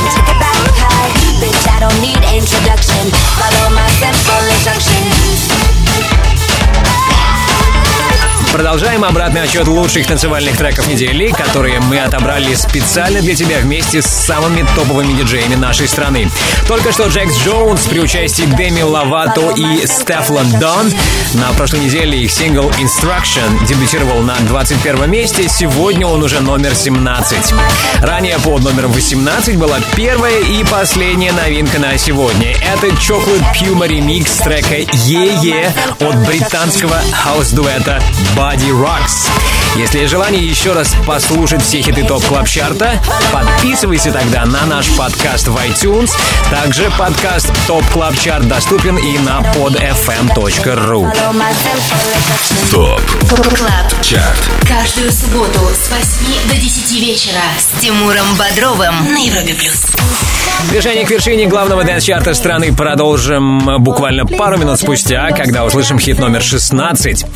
Bitch, 1.40 1.68
I 1.68 1.80
don't 1.80 2.00
need 2.00 2.16
introduction. 2.32 3.10
Follow 3.36 3.74
my 3.74 3.86
simple 4.00 4.44
instruction. 4.48 5.75
Продолжаем 8.56 9.04
обратный 9.04 9.42
отчет 9.42 9.68
лучших 9.68 10.06
танцевальных 10.06 10.56
треков 10.56 10.86
недели, 10.86 11.30
которые 11.30 11.78
мы 11.78 11.98
отобрали 11.98 12.54
специально 12.54 13.20
для 13.20 13.34
тебя 13.34 13.58
вместе 13.58 14.00
с 14.00 14.06
самыми 14.06 14.64
топовыми 14.74 15.12
диджеями 15.12 15.56
нашей 15.56 15.86
страны. 15.86 16.30
Только 16.66 16.90
что 16.90 17.06
Джекс 17.08 17.36
Джонс 17.44 17.82
при 17.82 18.00
участии 18.00 18.44
Деми 18.44 18.80
Лавато 18.80 19.50
и 19.56 19.86
Стеф 19.86 20.30
Лондон. 20.30 20.90
На 21.34 21.52
прошлой 21.52 21.80
неделе 21.80 22.18
их 22.18 22.30
сингл 22.30 22.70
Instruction 22.70 23.66
дебютировал 23.66 24.22
на 24.22 24.36
21 24.48 25.10
месте. 25.10 25.50
Сегодня 25.50 26.06
он 26.06 26.22
уже 26.22 26.40
номер 26.40 26.74
17. 26.74 27.52
Ранее 28.00 28.38
под 28.38 28.62
номером 28.62 28.90
18 28.92 29.58
была 29.58 29.80
первая 29.94 30.40
и 30.40 30.64
последняя 30.64 31.32
новинка 31.32 31.78
на 31.78 31.98
сегодня. 31.98 32.52
Это 32.52 32.86
Chocolate 32.86 33.44
Puma 33.54 33.86
ремикс 33.86 34.38
трека 34.38 34.76
«Yeah 34.76 35.25
Yeah» 35.25 35.74
от 36.00 36.16
британского 36.26 36.96
хаус-дуэта 37.12 38.00
Bodyrox. 38.46 39.28
Если 39.74 39.98
есть 39.98 40.12
желание 40.12 40.40
еще 40.40 40.72
раз 40.72 40.94
послушать 41.04 41.62
все 41.62 41.82
хиты 41.82 42.04
Top 42.04 42.24
Club 42.26 42.48
Chart'а, 42.48 43.02
подписывайся 43.32 44.12
тогда 44.12 44.46
на 44.46 44.64
наш 44.66 44.88
подкаст 44.96 45.48
в 45.48 45.56
iTunes. 45.56 46.12
Также 46.48 46.88
подкаст 46.96 47.52
Top 47.66 47.84
Club 47.86 48.16
Chart 48.16 48.46
доступен 48.46 48.98
и 48.98 49.18
на 49.18 49.40
podfm.ru. 49.56 51.12
Top 52.70 53.00
Club 53.48 54.02
Chart 54.02 54.38
каждую 54.68 55.10
субботу 55.10 55.68
с 55.74 55.90
8 55.90 56.48
до 56.48 56.54
10 56.54 57.00
вечера 57.00 57.42
с 57.58 57.80
Тимуром 57.80 58.26
Бодровым 58.38 59.12
на 59.12 59.18
Европе 59.18 59.54
плюс. 59.54 59.86
Движение 60.70 61.04
к 61.04 61.10
вершине 61.10 61.46
главного 61.46 61.84
дэнс-чарта 61.84 62.34
страны 62.34 62.74
продолжим 62.74 63.82
буквально 63.82 64.26
пару 64.26 64.56
минут 64.58 64.80
спустя, 64.80 65.30
когда 65.30 65.64
услышим 65.64 65.98
хит 65.98 66.18
номер 66.18 66.42
16. 66.42 67.26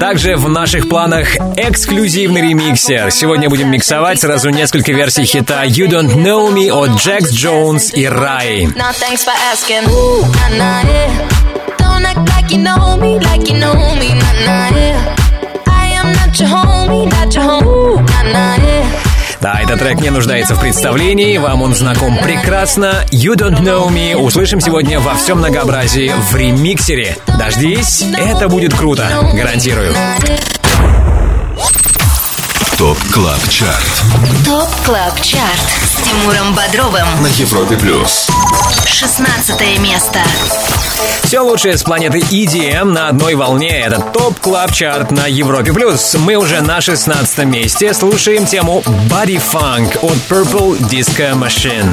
Также 0.00 0.36
в 0.36 0.48
наших 0.60 0.88
планах 0.88 1.36
эксклюзивный 1.56 2.40
ремиксер. 2.40 3.12
Сегодня 3.12 3.48
будем 3.48 3.70
миксовать 3.70 4.20
сразу 4.20 4.50
несколько 4.50 4.90
версий 4.92 5.24
хита 5.24 5.62
You 5.64 5.88
Don't 5.88 6.16
Know 6.16 6.52
Me 6.52 6.68
от 6.68 6.98
Jax 6.98 7.30
Jones 7.30 7.94
и 7.94 8.08
Raye. 8.08 8.66
Your 16.38 16.46
homie, 16.46 17.06
not 17.08 17.34
your. 17.34 17.64
Ooh, 17.64 17.96
nah, 17.96 18.22
nah, 18.22 18.56
yeah. 18.62 19.07
Да, 19.40 19.60
этот 19.60 19.78
трек 19.78 20.00
не 20.00 20.10
нуждается 20.10 20.54
в 20.54 20.60
представлении, 20.60 21.38
вам 21.38 21.62
он 21.62 21.74
знаком 21.74 22.18
прекрасно. 22.18 23.04
You 23.12 23.36
Don't 23.36 23.60
Know 23.60 23.88
Me 23.88 24.16
услышим 24.16 24.60
сегодня 24.60 24.98
во 24.98 25.14
всем 25.14 25.38
многообразии 25.38 26.12
в 26.30 26.34
ремиксере. 26.34 27.16
Дождись, 27.38 28.04
это 28.16 28.48
будет 28.48 28.74
круто, 28.74 29.08
гарантирую. 29.34 29.94
Top 32.78 32.96
Club 33.12 33.48
Chart 33.48 34.02
Top 34.44 34.68
Club 34.86 35.20
Chart 35.20 35.60
с 35.82 36.00
Тимуром 36.00 36.54
Бодровым. 36.54 37.08
На 37.20 37.26
Европе 37.26 37.76
Плюс 37.76 38.28
16 38.86 39.80
место. 39.80 40.20
Все 41.24 41.40
лучшее 41.40 41.76
с 41.76 41.82
планеты 41.82 42.20
EDM 42.20 42.84
на 42.84 43.08
одной 43.08 43.34
волне. 43.34 43.80
Это 43.80 44.00
Top 44.00 44.38
Club 44.38 44.70
Chart 44.72 45.10
на 45.10 45.26
Европе+. 45.26 45.72
плюс. 45.72 46.14
Мы 46.20 46.36
уже 46.36 46.60
на 46.60 46.80
16 46.80 47.38
месте. 47.46 47.92
Слушаем 47.92 48.46
тему 48.46 48.84
Body 49.10 49.42
Funk 49.42 49.98
от 50.00 50.16
Purple 50.30 50.78
Disco 50.88 51.34
Machine. 51.34 51.92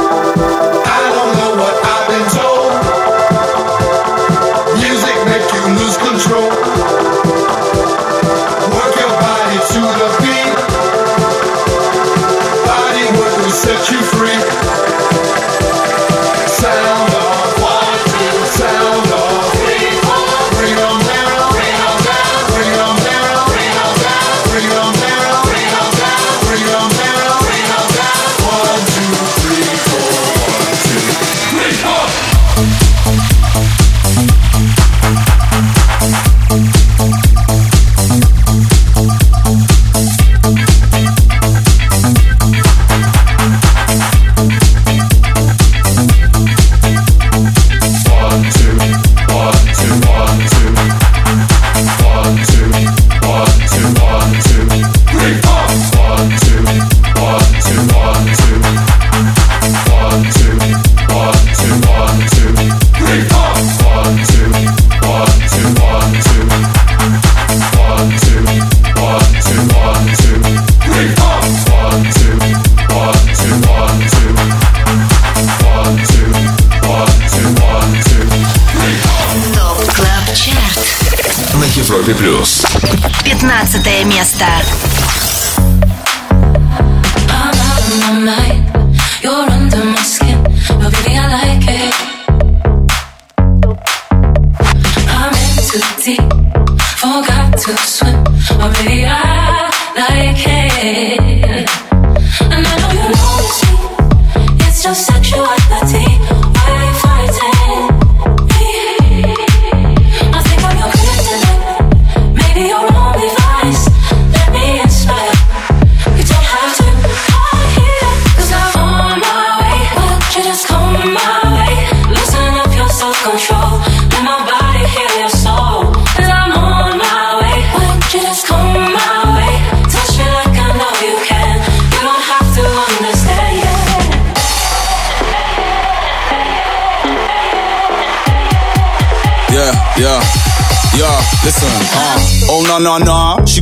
no, 142.81 142.97
no, 142.97 143.20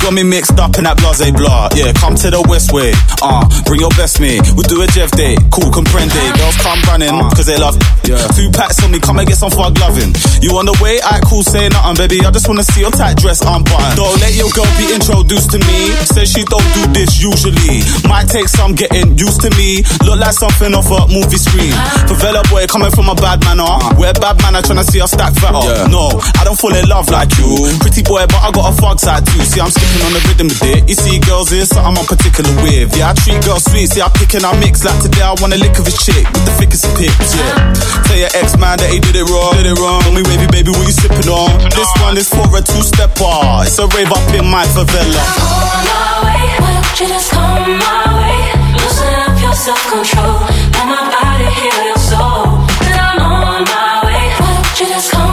got 0.10 0.16
me 0.16 0.24
mixed 0.24 0.58
up 0.58 0.74
in 0.82 0.90
that 0.90 0.98
blase 0.98 1.30
blah. 1.38 1.70
Yeah, 1.78 1.94
come 1.94 2.18
to 2.18 2.34
the 2.34 2.42
west 2.50 2.74
way. 2.74 2.90
Uh, 3.22 3.46
bring 3.70 3.78
your 3.78 3.94
best 3.94 4.18
mate. 4.18 4.42
We'll 4.58 4.66
do 4.66 4.82
a 4.82 4.90
Jeff 4.90 5.14
day. 5.14 5.38
Cool, 5.54 5.70
comprende. 5.70 6.18
Girls 6.34 6.58
come 6.66 6.82
running, 6.90 7.14
uh-huh. 7.14 7.30
cause 7.38 7.46
they 7.46 7.62
love. 7.62 7.78
Yeah. 8.10 8.18
Two 8.34 8.50
packs 8.50 8.82
on 8.82 8.90
me, 8.90 8.98
come 8.98 9.22
and 9.22 9.30
get 9.30 9.38
some 9.38 9.54
fog 9.54 9.78
loving. 9.78 10.10
You 10.42 10.58
on 10.58 10.66
the 10.66 10.74
way? 10.82 10.98
Alright, 11.06 11.22
cool, 11.30 11.46
say 11.46 11.70
nothing, 11.70 11.94
baby. 12.02 12.26
I 12.26 12.34
just 12.34 12.50
wanna 12.50 12.66
see 12.66 12.82
your 12.82 12.90
tight 12.90 13.22
dress 13.22 13.46
unbuttoned. 13.46 14.02
Don't 14.02 14.18
let 14.18 14.34
your 14.34 14.50
girl 14.50 14.66
be 14.82 14.90
introduced 14.90 15.54
to 15.54 15.62
me. 15.62 15.94
Says 16.10 16.34
she 16.34 16.42
don't 16.50 16.66
do 16.74 16.90
this 16.90 17.22
usually. 17.22 17.86
Might 18.10 18.34
take 18.34 18.50
some 18.50 18.74
getting 18.74 19.14
used 19.14 19.46
to 19.46 19.54
me. 19.62 19.86
Look 20.10 20.18
like 20.18 20.34
something 20.34 20.74
off 20.74 20.90
a 20.90 21.06
movie 21.06 21.38
screen. 21.38 21.70
Uh-huh. 21.70 22.18
Favela 22.18 22.42
boy 22.50 22.66
coming 22.66 22.90
from 22.90 23.14
a 23.14 23.18
bad 23.20 23.46
manner. 23.46 23.68
Uh-huh. 23.68 23.94
We're 23.94 24.18
bad 24.18 24.42
manner 24.42 24.66
trying 24.66 24.82
to 24.82 24.88
see 24.90 25.06
us 25.06 25.14
stack 25.14 25.38
fatter. 25.38 25.86
No, 25.94 26.10
I 26.34 26.42
don't 26.42 26.58
fall 26.58 26.74
in 26.74 26.90
love 26.90 27.14
like 27.14 27.30
you. 27.38 27.78
Pretty 27.78 28.02
boy, 28.02 28.26
but 28.26 28.42
I 28.42 28.50
got 28.50 28.74
a 28.74 28.74
fog 28.74 28.98
side 28.98 29.22
too. 29.30 29.46
See, 29.46 29.62
I'm 29.62 29.70
skipping 29.70 29.99
on 30.06 30.14
the 30.14 30.22
rhythm 30.28 30.48
with 30.48 30.64
it. 30.64 30.82
You 30.90 30.96
see, 30.96 31.20
girls 31.20 31.52
is 31.52 31.70
something 31.70 31.98
I'm 31.98 32.06
particular 32.06 32.52
with. 32.64 32.96
Yeah, 32.98 33.12
I 33.12 33.14
treat 33.14 33.40
girls 33.46 33.64
sweet. 33.66 33.90
See, 33.92 34.02
I 34.02 34.10
pick 34.10 34.34
and 34.36 34.46
I 34.46 34.54
mix. 34.60 34.84
Like 34.84 35.00
today, 35.02 35.22
I 35.24 35.34
want 35.40 35.54
a 35.54 35.60
lick 35.60 35.78
of 35.80 35.86
his 35.86 35.98
chick 36.00 36.24
with 36.30 36.46
the 36.46 36.54
thickest 36.60 36.86
of 36.86 36.94
pics. 36.98 37.36
Yeah. 37.36 37.74
Tell 38.08 38.18
your 38.18 38.32
ex 38.36 38.58
man 38.58 38.78
that 38.80 38.90
he 38.90 39.00
did 39.00 39.16
it 39.16 39.28
wrong. 39.30 39.54
Did 39.60 39.68
it 39.68 39.78
wrong. 39.80 40.02
Tell 40.02 40.14
me, 40.14 40.24
baby, 40.24 40.48
baby, 40.50 40.72
what 40.72 40.86
you 40.88 40.96
sipping 40.96 41.30
on? 41.30 41.50
This 41.74 41.92
one 42.02 42.16
is 42.18 42.30
for 42.30 42.46
a 42.56 42.62
two-step 42.62 43.12
stepper. 43.18 43.68
It's 43.68 43.78
a 43.80 43.86
rave 43.94 44.12
up 44.12 44.24
in 44.34 44.46
my 44.48 44.66
favela. 44.74 45.24
On 45.24 45.84
my 45.86 46.26
way, 46.26 46.44
why 46.60 46.72
don't 46.80 47.00
you 47.00 47.08
just 47.08 47.30
come 47.32 47.78
my 47.80 48.02
way? 48.20 48.40
Loosen 48.76 49.14
up 49.26 49.36
your 49.42 49.56
self-control. 49.56 50.36
Let 50.76 50.86
my 50.90 51.02
body 51.12 51.48
heal 51.60 51.80
your 51.92 52.02
soul. 52.02 52.66
'Cause 52.82 52.98
I'm 52.98 53.20
on 53.22 53.64
my 53.68 53.94
way. 54.06 54.24
Why 54.40 54.50
don't 54.58 54.80
you 54.80 54.88
just 54.88 55.12
come 55.12 55.29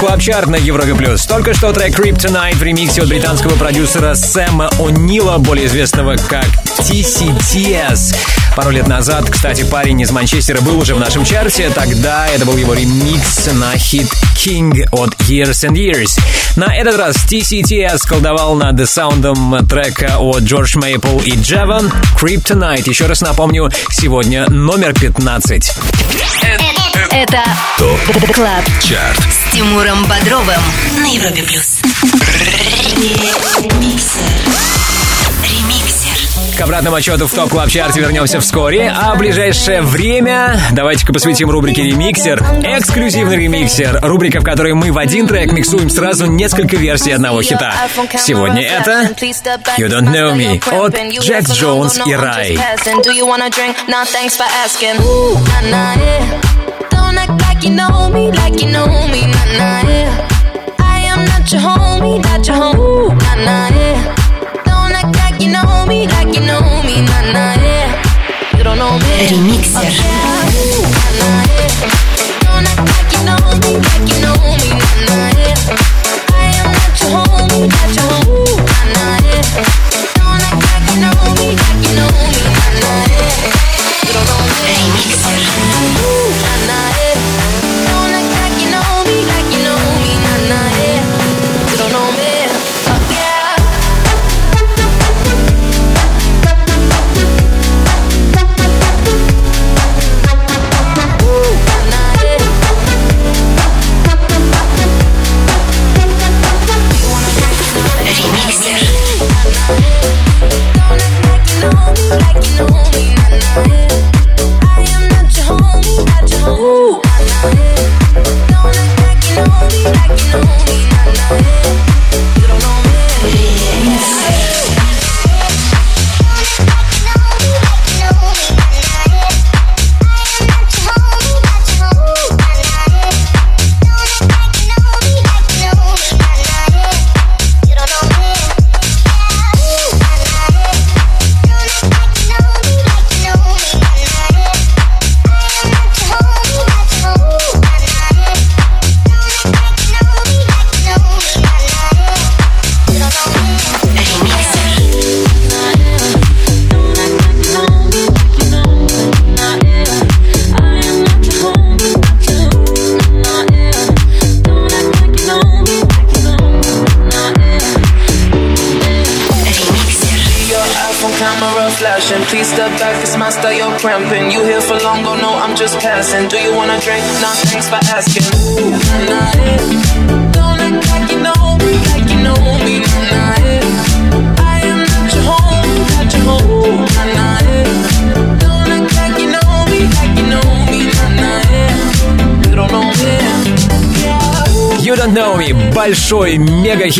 Club 0.00 0.22
Chart 0.22 0.48
на 0.48 0.56
Европе 0.56 0.94
Плюс. 0.94 1.26
Только 1.26 1.52
что 1.52 1.74
трек 1.74 1.98
Tonight 1.98 2.56
в 2.56 2.62
ремиксе 2.62 3.02
от 3.02 3.08
британского 3.08 3.54
продюсера 3.56 4.14
Сэма 4.14 4.70
О'Нила, 4.78 5.36
более 5.36 5.66
известного 5.66 6.16
как 6.16 6.46
TCTS. 6.78 8.16
Пару 8.56 8.70
лет 8.70 8.88
назад, 8.88 9.28
кстати, 9.28 9.62
парень 9.62 10.00
из 10.00 10.10
Манчестера 10.10 10.62
был 10.62 10.78
уже 10.78 10.94
в 10.94 10.98
нашем 10.98 11.26
чарте. 11.26 11.68
Тогда 11.68 12.26
это 12.28 12.46
был 12.46 12.56
его 12.56 12.72
ремикс 12.72 13.50
на 13.52 13.76
хит 13.76 14.10
King 14.34 14.88
от 14.90 15.14
Years 15.28 15.68
and 15.68 15.74
Years. 15.74 16.18
На 16.56 16.74
этот 16.74 16.96
раз 16.96 17.16
TCTS 17.16 18.08
колдовал 18.08 18.54
над 18.54 18.88
саундом 18.88 19.66
трека 19.68 20.16
от 20.18 20.44
George 20.44 20.78
Maple 20.78 21.18
и 21.18 21.32
Джеван 21.32 21.92
Tonight. 22.16 22.88
Еще 22.88 23.04
раз 23.04 23.20
напомню, 23.20 23.70
сегодня 23.90 24.48
номер 24.48 24.94
15. 24.94 25.74
Это 27.12 27.42
Top 27.76 28.34
Club 28.34 28.64
Chart 28.80 29.18
с 29.18 29.52
Тимуром 29.52 30.04
Бодровым 30.04 30.60
на 31.00 31.06
Европе 31.06 31.42
плюс. 31.42 31.80
Ремиксер. 35.42 36.56
К 36.56 36.60
обратному 36.60 36.94
отсчету 36.96 37.26
в 37.26 37.34
Top 37.34 37.50
Club 37.50 37.68
Chart'е 37.68 38.00
вернемся 38.00 38.38
вскоре, 38.38 38.94
а 38.96 39.14
в 39.14 39.18
ближайшее 39.18 39.82
время 39.82 40.60
давайте-ка 40.70 41.12
посвятим 41.12 41.50
рубрике 41.50 41.82
«Ремиксер». 41.82 42.40
Эксклюзивный 42.62 43.36
ремиксер. 43.36 43.98
Рубрика, 44.02 44.40
в 44.40 44.44
которой 44.44 44.74
мы 44.74 44.92
в 44.92 44.98
один 44.98 45.26
трек 45.26 45.50
миксуем 45.52 45.90
сразу 45.90 46.26
несколько 46.26 46.76
версий 46.76 47.10
одного 47.10 47.42
хита. 47.42 47.74
Сегодня 48.18 48.62
это 48.62 49.10
«You 49.78 49.88
Don't 49.88 50.12
Know 50.12 50.36
Me» 50.36 50.62
от 50.70 50.96
Jax 51.24 51.50
Jones 51.50 51.98
и 52.06 52.14
Raye. 52.14 52.56
Don't 57.10 57.18
act 57.18 57.42
like 57.42 57.64
you 57.64 57.70
know 57.70 58.08
me, 58.08 58.30
like 58.30 58.62
you 58.62 58.70
know 58.70 58.86
me, 59.08 59.26
nah 59.26 59.44
nah 59.58 59.82
yeah. 59.82 60.28
I 60.78 61.00
am 61.10 61.24
not 61.24 61.50
your 61.50 61.60
homie, 61.60 62.22
not 62.22 62.46
your 62.46 62.54
homie, 62.54 63.18
nah 63.18 63.34
nah 63.34 63.68
yeah. 63.74 64.14
Don't 64.64 64.92
act 64.94 65.16
like 65.16 65.42
you 65.42 65.50
know 65.50 65.84
me, 65.88 66.06
like 66.06 66.32
you 66.36 66.40
know 66.46 66.62
me, 66.86 67.02
nah 67.02 67.32
nah 67.32 67.54
yeah. 67.58 68.56
You 68.56 68.62
don't 68.62 68.78
know 68.78 68.96
me. 68.96 69.26
Remixer. 69.26 69.74
Oh, 69.74 69.90
yeah. 70.54 70.69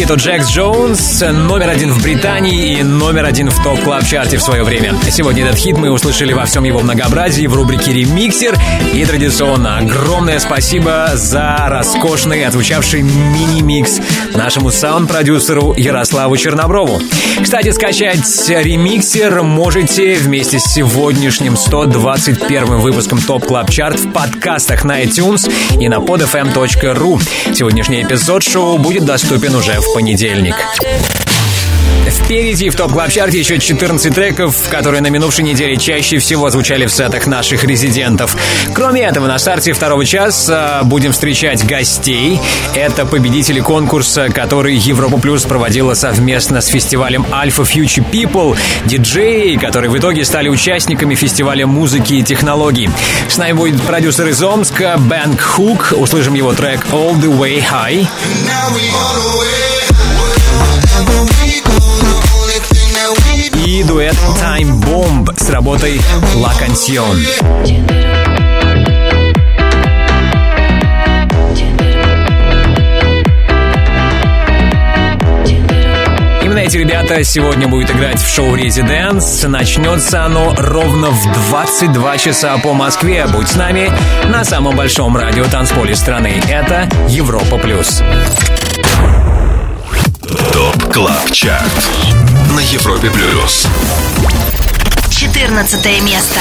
Мега-хит 0.01 0.11
у 0.11 0.17
Jax 0.16 0.49
Jones. 0.49 1.21
Номер 1.21 1.71
один 1.71 1.91
в 1.93 2.03
Британии 2.03 2.79
и 2.79 2.83
номер 2.83 3.25
один 3.25 3.51
в 3.51 3.63
Top 3.62 3.81
Club 3.81 4.05
Chart'е 4.05 4.39
в 4.39 4.43
свое 4.43 4.63
время. 4.63 4.95
Сегодня 5.11 5.45
этот 5.45 5.59
хит 5.59 5.77
мы 5.77 5.91
услышали 5.91 6.33
во 6.33 6.45
всем 6.45 6.65
его 6.65 6.81
многообразии 6.81 7.47
в 7.47 7.55
рубрике 7.55 7.93
«Ремиксер». 7.93 8.57
И 8.95 9.05
традиционно 9.05 9.79
огромное 9.79 10.39
спасибо 10.39 11.11
за 11.15 11.57
роскошный, 11.69 12.45
отзвучавший 12.45 13.03
мини-микс 13.03 14.01
нашему 14.35 14.71
саунд-продюсеру 14.71 15.75
Ярославу 15.77 16.37
Черноброву. 16.37 17.01
Кстати, 17.43 17.71
скачать 17.71 18.49
ремиксер 18.49 19.43
можете 19.43 20.15
вместе 20.15 20.59
с 20.59 20.65
сегодняшним 20.65 21.57
121 21.57 22.79
выпуском 22.79 23.19
Top 23.18 23.45
Club 23.47 23.71
Chart 23.71 23.99
в 23.99 24.13
подкастах 24.13 24.85
на 24.85 25.03
iTunes 25.03 25.51
и 25.79 25.89
на 25.89 25.97
podfm.ru. 25.97 27.55
Сегодняшний 27.55 28.03
эпизод 28.03 28.43
шоу 28.43 28.79
будет 28.79 29.05
доступен 29.05 29.55
уже 29.55 29.81
в 29.81 29.89
понедельник. 29.95 30.55
Впереди 32.09 32.70
в 32.70 32.76
топ 32.76 32.93
клаб 32.93 33.11
чарте 33.11 33.38
еще 33.38 33.59
14 33.59 34.14
треков, 34.14 34.68
которые 34.68 35.01
на 35.01 35.09
минувшей 35.09 35.45
неделе 35.45 35.76
чаще 35.76 36.18
всего 36.18 36.51
звучали 36.51 36.86
в 36.86 36.93
сетах 36.93 37.26
наших 37.26 37.64
резидентов. 37.64 38.36
Кроме 38.74 39.03
этого, 39.03 39.26
на 39.26 39.38
старте 39.38 39.72
второго 39.72 40.05
часа 40.05 40.80
будем 40.84 41.12
встречать 41.12 41.64
гостей. 41.66 42.41
Это 42.74 43.07
победители 43.07 43.61
конкурса, 43.61 44.28
который 44.28 44.76
Европа 44.76 45.18
Плюс 45.18 45.45
проводила 45.45 45.95
совместно 45.95 46.61
с 46.61 46.66
фестивалем 46.66 47.26
Alpha 47.30 47.64
Future 47.64 48.05
People, 48.11 48.57
диджеи, 48.86 49.57
которые 49.57 49.91
в 49.91 49.99
итоге 49.99 50.24
стали 50.24 50.49
участниками 50.49 51.14
фестиваля 51.14 51.66
музыки 51.66 52.14
и 52.14 52.22
технологий. 52.22 52.91
С 53.28 53.38
нами 53.38 53.53
будет 53.53 53.80
продюсер 53.82 54.28
из 54.28 54.43
Омска, 54.43 54.97
Бэнк 54.99 55.41
Хук. 55.41 55.95
Услышим 55.97 56.34
его 56.34 56.53
трек 56.55 56.86
All 56.93 57.14
the 57.20 57.36
Way 57.36 57.62
High. 57.62 58.09
Дуэт 64.11 64.17
Time 64.41 64.81
Bomb 64.85 65.33
с 65.37 65.51
работой 65.51 66.01
La 66.37 66.53
Canción. 66.59 67.17
Именно 76.43 76.59
эти 76.59 76.77
ребята 76.77 77.23
сегодня 77.25 77.69
будут 77.69 77.91
играть 77.91 78.21
в 78.21 78.29
шоу 78.29 78.57
Residence. 78.57 79.47
Начнется 79.47 80.25
оно 80.25 80.55
ровно 80.57 81.11
в 81.11 81.51
22 81.51 82.19
часа 82.19 82.59
по 82.59 82.73
Москве. 82.73 83.27
Будь 83.33 83.49
с 83.49 83.55
нами 83.55 83.93
на 84.29 84.45
самом 84.45 84.77
большом 84.77 85.17
радио 85.17 85.45
танцполе 85.45 85.95
страны. 85.95 86.43
Это 86.49 86.89
Европа 87.09 87.59
Плюс. 87.59 88.03
Top 90.53 90.93
Club 90.93 91.31
Chart 91.33 92.20
на 92.51 92.61
Европе 92.61 93.11
плюс. 93.11 93.67
14 95.11 96.03
место. 96.03 96.41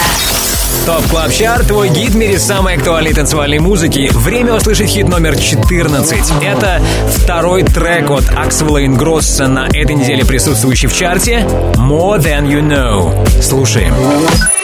Top 0.86 1.06
Club 1.08 1.32
Chart, 1.32 1.68
твой 1.68 1.90
гид 1.90 2.12
в 2.12 2.16
мире 2.16 2.40
самой 2.40 2.76
актуальной 2.76 3.14
танцевальной 3.14 3.60
музыки. 3.60 4.10
Время 4.14 4.56
услышать 4.56 4.90
хит 4.90 5.08
номер 5.08 5.38
14. 5.38 6.32
Это 6.42 6.82
второй 7.18 7.64
трек 7.64 8.10
от 8.10 8.30
Axwell'а 8.30 8.86
Ingrosso 8.86 9.48
на 9.48 9.68
этой 9.68 9.96
неделе 9.96 10.26
присутствующий 10.26 10.88
в 10.88 10.94
чарте 10.96 11.46
«More 11.76 12.20
Than 12.20 12.48
You 12.48 12.62
Know». 12.62 13.42
Слушаем. 13.42 13.94
Слушаем. 13.94 14.59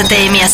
Academia 0.00 0.48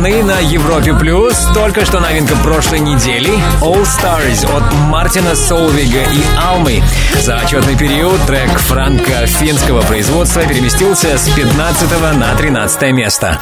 страны 0.00 0.22
на 0.22 0.38
Европе 0.38 0.94
Плюс. 0.94 1.36
Только 1.52 1.84
что 1.84 2.00
новинка 2.00 2.34
прошлой 2.42 2.78
недели 2.78 3.34
All 3.60 3.82
Stars 3.82 4.46
от 4.50 4.62
Мартина 4.88 5.36
Солвига 5.36 6.00
и 6.10 6.22
Алмы. 6.38 6.82
За 7.20 7.36
отчетный 7.36 7.76
период 7.76 8.18
трек 8.26 8.50
франко-финского 8.50 9.82
производства 9.82 10.42
переместился 10.46 11.18
с 11.18 11.28
15 11.28 12.16
на 12.16 12.34
13 12.34 12.92
место. 12.92 13.38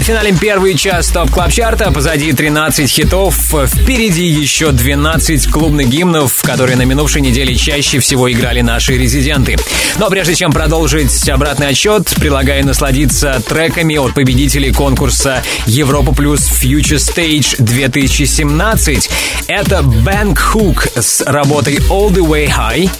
Финалем 0.00 0.38
первый 0.38 0.76
час 0.76 1.08
топ 1.08 1.30
клаб 1.30 1.52
чарта 1.52 1.92
Позади 1.92 2.32
13 2.32 2.90
хитов. 2.90 3.36
Впереди 3.66 4.24
еще 4.24 4.72
12 4.72 5.50
клубных 5.50 5.88
гимнов, 5.88 6.40
которые 6.42 6.76
на 6.76 6.82
минувшей 6.82 7.20
неделе 7.20 7.54
чаще 7.54 7.98
всего 7.98 8.32
играли 8.32 8.62
наши 8.62 8.96
резиденты. 8.96 9.56
Но 9.98 10.08
прежде 10.08 10.34
чем 10.34 10.52
продолжить 10.52 11.28
обратный 11.28 11.68
отсчет, 11.68 12.08
предлагаю 12.16 12.64
насладиться 12.64 13.42
треками 13.46 13.96
от 13.96 14.14
победителей 14.14 14.72
конкурса 14.72 15.42
Европа 15.66 16.14
Плюс 16.14 16.50
Future 16.50 16.96
Stage 16.96 17.56
2017. 17.58 19.10
Это 19.48 19.80
Bank 19.80 20.38
Hook 20.54 21.00
с 21.00 21.20
работой 21.26 21.76
All 21.90 22.10
the 22.10 22.26
Way 22.26 22.48
High 22.48 22.90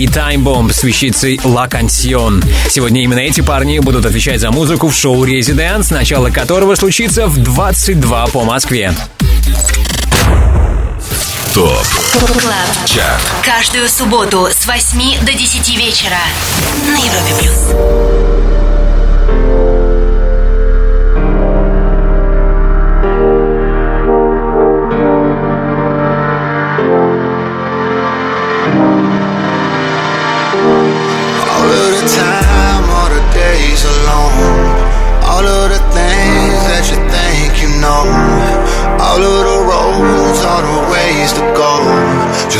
и 0.00 0.06
Time 0.06 0.42
Bomb 0.42 0.72
с 0.72 0.82
вещицей 0.82 1.38
La 1.44 1.68
Canción. 1.68 2.42
Сегодня 2.70 3.02
именно 3.02 3.18
эти 3.18 3.42
парни 3.42 3.80
будут 3.80 4.06
отвечать 4.06 4.40
за 4.40 4.50
музыку 4.50 4.88
в 4.88 4.94
шоу 4.94 5.26
Residence, 5.26 5.92
начало 5.92 6.30
которого 6.30 6.74
случится 6.74 7.26
в 7.26 7.36
22 7.36 8.26
по 8.28 8.44
Москве. 8.44 8.94
ТОП 11.52 11.84
КЛАБ 12.14 12.86
ЧАРТ 12.86 13.20
Каждую 13.44 13.88
субботу 13.90 14.48
с 14.50 14.66
8 14.66 15.26
до 15.26 15.34
10 15.34 15.76
вечера 15.76 16.18
на 16.86 16.96
Европе 16.96 17.34
плюс. 17.38 18.59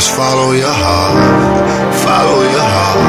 Just 0.01 0.17
follow 0.17 0.49
your 0.53 0.65
heart, 0.65 1.93
follow 2.01 2.41
your 2.41 2.69
heart. 2.73 3.05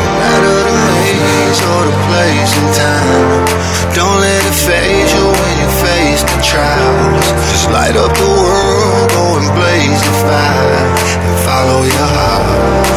No 0.00 0.08
matter 0.16 0.56
the 0.64 0.76
maze 0.80 1.60
or 1.60 1.82
the 1.92 1.96
place 2.08 2.52
and 2.56 2.70
time. 2.72 3.92
Don't 3.92 4.16
let 4.16 4.40
it 4.40 4.56
phase 4.56 5.12
you 5.12 5.28
when 5.28 5.54
you 5.60 5.68
face 5.84 6.24
the 6.24 6.40
trials. 6.40 7.26
Just 7.52 7.68
light 7.68 8.00
up 8.00 8.16
the 8.16 8.32
world, 8.32 9.12
go 9.12 9.44
and 9.44 9.48
blaze 9.52 10.00
the 10.00 10.14
fire. 10.24 10.80
And 11.20 11.36
follow 11.44 11.84
your 11.84 12.08
heart, 12.16 12.91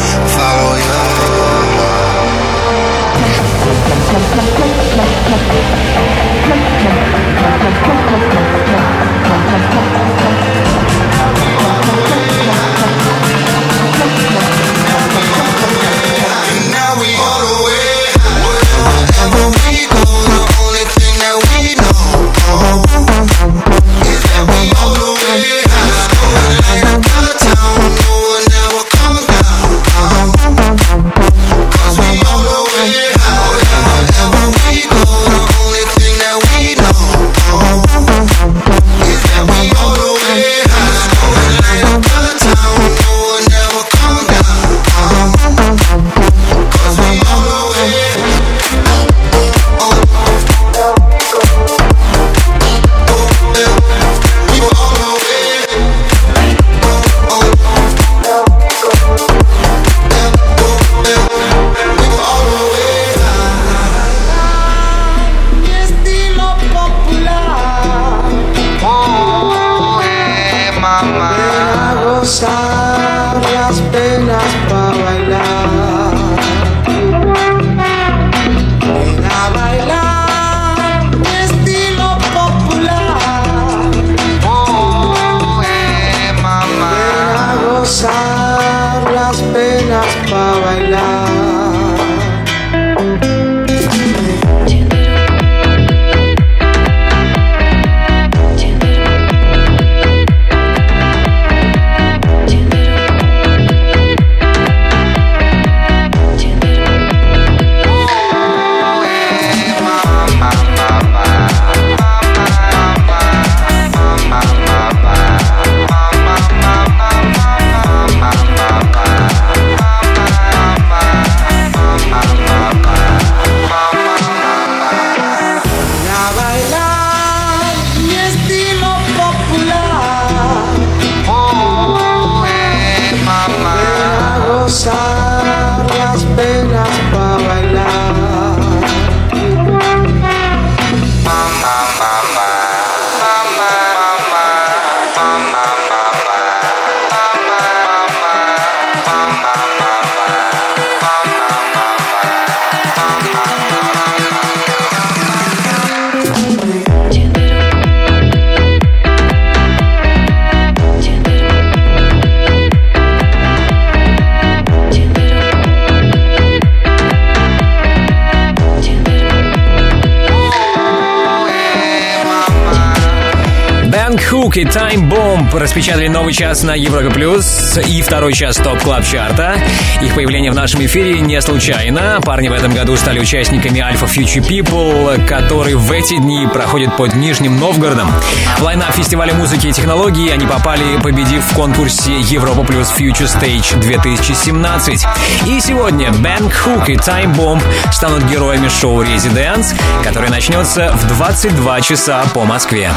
Бэнк 174.55 174.63
Хук 174.63 174.73
и 174.73 174.77
Time 174.77 175.09
Bomb 175.09 175.57
распечатали 175.57 176.07
новый 176.07 176.33
час 176.33 176.63
на 176.63 176.75
Европе 176.75 177.09
Плюс 177.09 177.77
и 177.77 178.01
второй 178.01 178.31
час 178.31 178.55
Top 178.55 178.79
Club 178.81 179.05
Chart'а. 179.05 179.57
Их 180.01 180.15
появление 180.15 180.51
в 180.51 180.55
нашем 180.55 180.85
эфире 180.85 181.19
не 181.19 181.41
случайно. 181.41 182.19
Парни 182.23 182.47
в 182.47 182.53
этом 182.53 182.73
году 182.73 182.95
стали 182.95 183.19
участниками 183.19 183.79
Alfa 183.79 184.07
Future 184.07 184.47
People, 184.47 185.25
который 185.27 185.75
в 185.75 185.91
эти 185.91 186.17
дни 186.17 186.47
проходит 186.47 186.95
под 186.95 187.15
Нижним 187.15 187.59
Новгородом. 187.59 188.09
В 188.57 188.63
лайнап 188.63 188.95
фестиваля 188.95 189.33
музыки 189.33 189.67
и 189.67 189.73
технологий 189.73 190.29
они 190.29 190.45
попали, 190.45 191.01
победив 191.01 191.43
в 191.43 191.53
конкурсе 191.53 192.19
Европа 192.21 192.63
Плюс 192.63 192.93
Future 192.97 193.27
Stage 193.27 193.77
2017. 193.79 195.05
И 195.47 195.59
сегодня 195.59 196.11
Бэнк 196.11 196.53
Хук 196.53 196.89
и 196.89 196.95
Time 196.95 197.35
Bomb 197.35 197.61
станут 197.91 198.23
героями 198.23 198.69
шоу 198.69 199.03
Residence, 199.03 199.75
которое 200.03 200.29
начнется 200.29 200.93
в 200.93 201.07
22 201.07 201.81
часа 201.81 202.23
по 202.33 202.45
Москве. 202.45 202.91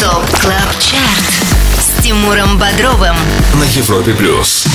Top 0.00 0.40
Club 0.40 0.73
Chart 0.78 1.78
с 1.78 2.02
Тимуром 2.02 2.58
Бодровым. 2.58 3.16
На 3.54 3.64
Европе 3.64 4.12
Плюс. 4.14 4.66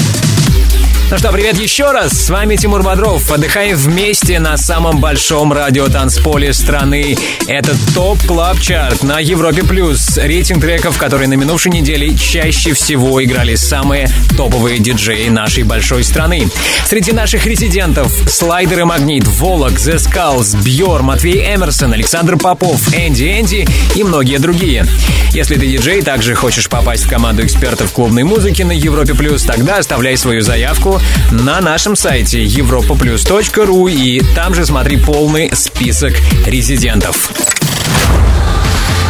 Ну 1.12 1.18
что, 1.18 1.32
привет 1.32 1.58
еще 1.58 1.90
раз. 1.90 2.12
С 2.12 2.30
вами 2.30 2.56
Тимур 2.56 2.84
Бодров. 2.84 3.32
Отдыхаем 3.32 3.76
вместе 3.76 4.40
на 4.40 4.58
самом 4.58 5.00
большом 5.00 5.52
радиотанцполе 5.52 6.54
страны. 6.54 7.18
Это 7.48 7.76
Top 7.96 8.20
Club 8.28 8.60
Chart 8.62 9.02
на 9.02 9.20
Европе 9.20 9.64
Плюс. 9.64 10.20
Рейтинг 10.20 10.62
треков, 10.62 11.00
которые 11.00 11.28
на 11.28 11.34
минувшей 11.34 11.72
неделе 11.72 12.16
чаще 12.16 12.74
всего 12.74 13.24
играли 13.24 13.56
самые 13.56 14.08
топовые 14.38 14.78
диджеи 14.78 15.30
нашей 15.30 15.64
большой 15.64 16.04
страны. 16.04 16.48
Среди 16.86 17.12
наших 17.12 17.48
резидентов 17.48 18.14
Слайдер 18.30 18.82
и 18.82 18.84
Магнит, 18.84 19.28
Волок, 19.28 19.74
The 19.74 19.96
Skulls, 19.96 20.56
Бьор, 20.64 21.02
Матвей 21.02 21.56
Эмерсон, 21.56 21.92
Александр 21.92 22.38
Попов, 22.38 22.94
Энди 22.94 23.40
Энди 23.40 23.68
и 23.96 24.04
многие 24.04 24.38
другие. 24.38 24.86
Если 25.32 25.56
ты 25.56 25.66
диджей, 25.66 26.04
также 26.04 26.36
хочешь 26.36 26.70
попасть 26.70 27.06
в 27.06 27.10
команду 27.10 27.44
экспертов 27.44 27.92
клубной 27.94 28.24
музыки 28.24 28.62
на 28.62 28.74
Европе 28.74 29.16
Плюс, 29.16 29.42
тогда 29.44 29.78
оставляй 29.78 30.16
свою 30.16 30.42
заявку 30.42 30.99
на 31.32 31.62
нашем 31.62 31.96
сайте 31.96 32.44
europaplus.ru 32.46 33.92
и 33.92 34.22
там 34.36 34.54
же 34.54 34.66
смотри 34.66 34.98
полный 34.98 35.52
список 35.54 36.14
резидентов. 36.46 37.32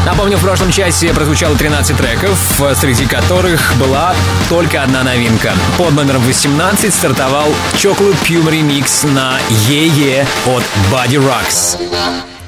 Напомню, 0.06 0.38
в 0.38 0.42
прошлом 0.42 0.72
часе 0.72 1.14
прозвучало 1.14 1.56
13 1.56 1.96
треков, 1.96 2.62
среди 2.76 3.06
которых 3.06 3.76
была 3.78 4.16
только 4.50 4.82
одна 4.82 5.04
новинка. 5.04 5.54
Под 5.78 5.94
номером 5.94 6.24
18 6.24 6.94
стартовал 6.94 7.50
Chocolate 7.74 8.18
Puma 8.24 8.50
ремикс 8.50 9.04
на 9.04 9.38
«Yeah 9.68 9.97
Yeah» 9.97 10.26
от 10.48 10.64
Body 10.92 11.22
Rocks. 11.22 12.39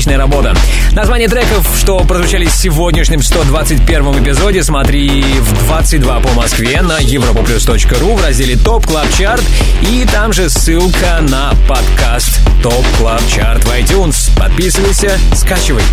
Отличная 0.00 0.16
работа. 0.16 0.54
Название 0.92 1.28
треков, 1.28 1.76
что 1.78 1.98
прозвучали 1.98 2.46
в 2.46 2.52
сегодняшнем 2.52 3.22
121 3.22 4.24
эпизоде, 4.24 4.64
смотри 4.64 5.20
в 5.40 5.66
22 5.66 6.20
по 6.20 6.30
Москве 6.30 6.80
на 6.80 7.02
europaplus.ru 7.02 8.16
в 8.16 8.24
разделе 8.24 8.56
Top 8.56 8.86
Club 8.86 9.12
Chart 9.12 9.44
и 9.82 10.06
там 10.10 10.32
же 10.32 10.48
ссылка 10.48 11.18
на 11.20 11.52
подкаст 11.68 12.40
Top 12.62 12.86
Club 12.96 13.20
Chart 13.28 13.62
в 13.62 13.68
iTunes. 13.72 14.30
Подписывайся, 14.38 15.18
скачивай. 15.34 15.84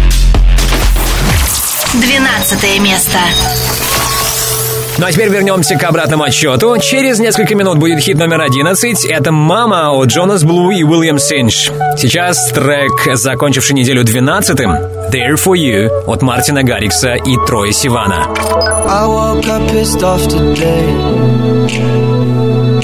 12 1.95 2.79
место. 2.79 3.19
Ну 4.99 5.05
а 5.05 5.11
теперь 5.11 5.29
вернемся 5.29 5.75
к 5.75 5.83
обратному 5.83 6.23
отсчету. 6.23 6.75
Через 6.79 7.19
несколько 7.19 7.53
минут 7.53 7.77
будет 7.77 7.99
хит 7.99 8.17
номер 8.17 8.41
11. 8.41 9.05
Это 9.05 9.31
«Мама» 9.31 9.91
от 9.91 10.07
Джонас 10.07 10.43
Блу 10.43 10.71
и 10.71 10.81
Уильям 10.83 11.19
Синдж. 11.19 11.69
Сейчас 11.97 12.51
трек, 12.51 13.15
закончивший 13.15 13.75
неделю 13.75 14.03
12-м, 14.03 14.71
«There 15.11 15.35
for 15.35 15.53
You» 15.55 15.89
от 16.07 16.23
Мартина 16.23 16.63
Гаррикса 16.63 17.13
и 17.13 17.37
Троя 17.45 17.71
Сивана. 17.71 18.25
I 18.89 19.05
woke 19.05 19.47
up 19.47 19.61
pissed 19.71 20.01
off 20.01 20.27
today. 20.27 20.87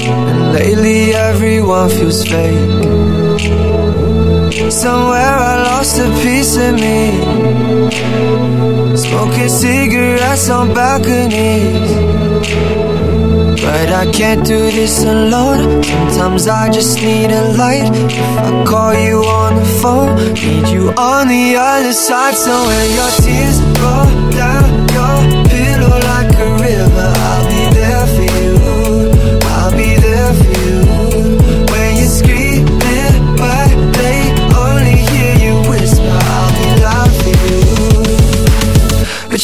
And 0.06 0.52
lately 0.52 1.14
everyone 1.14 1.88
feels 1.88 2.22
fake. 2.24 3.40
Somewhere 4.70 5.36
I 5.36 5.64
lost 5.64 5.98
a 5.98 6.08
piece 6.22 6.56
of 6.56 6.74
me. 6.74 8.43
Smoking 9.14 9.48
cigarettes 9.48 10.50
on 10.50 10.74
balconies. 10.74 11.88
But 13.62 13.88
I 14.02 14.10
can't 14.10 14.44
do 14.44 14.58
this 14.72 15.04
alone. 15.04 15.84
Sometimes 16.10 16.48
I 16.48 16.68
just 16.68 17.00
need 17.00 17.30
a 17.30 17.56
light. 17.56 17.94
If 17.94 18.38
I 18.38 18.64
call 18.66 18.92
you 18.92 19.18
on 19.22 19.54
the 19.54 19.64
phone, 19.80 20.16
need 20.34 20.66
you 20.68 20.90
on 20.98 21.28
the 21.28 21.54
other 21.56 21.92
side. 21.92 22.34
So 22.34 22.66
when 22.66 22.90
your 22.98 23.10
tears 23.22 23.60
roll 23.78 24.30
down 24.32 24.73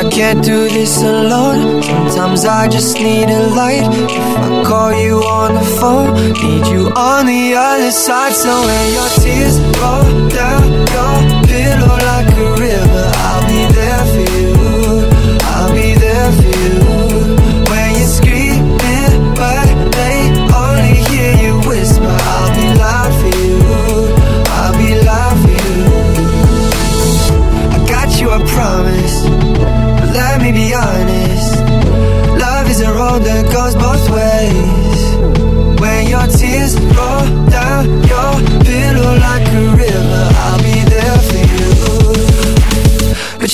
I 0.00 0.08
can't 0.08 0.42
do 0.42 0.66
this 0.66 1.02
alone. 1.02 1.82
Sometimes 1.82 2.46
I 2.46 2.68
just 2.68 2.94
need 2.96 3.28
a 3.28 3.48
light. 3.48 3.84
If 3.84 4.38
I 4.38 4.64
call 4.64 4.92
you 4.94 5.16
on 5.18 5.52
the 5.52 5.66
phone, 5.78 6.14
need 6.42 6.66
you 6.72 6.90
on 6.96 7.26
the 7.26 7.54
other 7.54 7.90
side. 7.90 8.32
So 8.32 8.48
when 8.48 8.86
your 8.96 9.10
tears 9.20 9.58
roll 9.78 10.28
down 10.30 10.64
your 10.96 11.29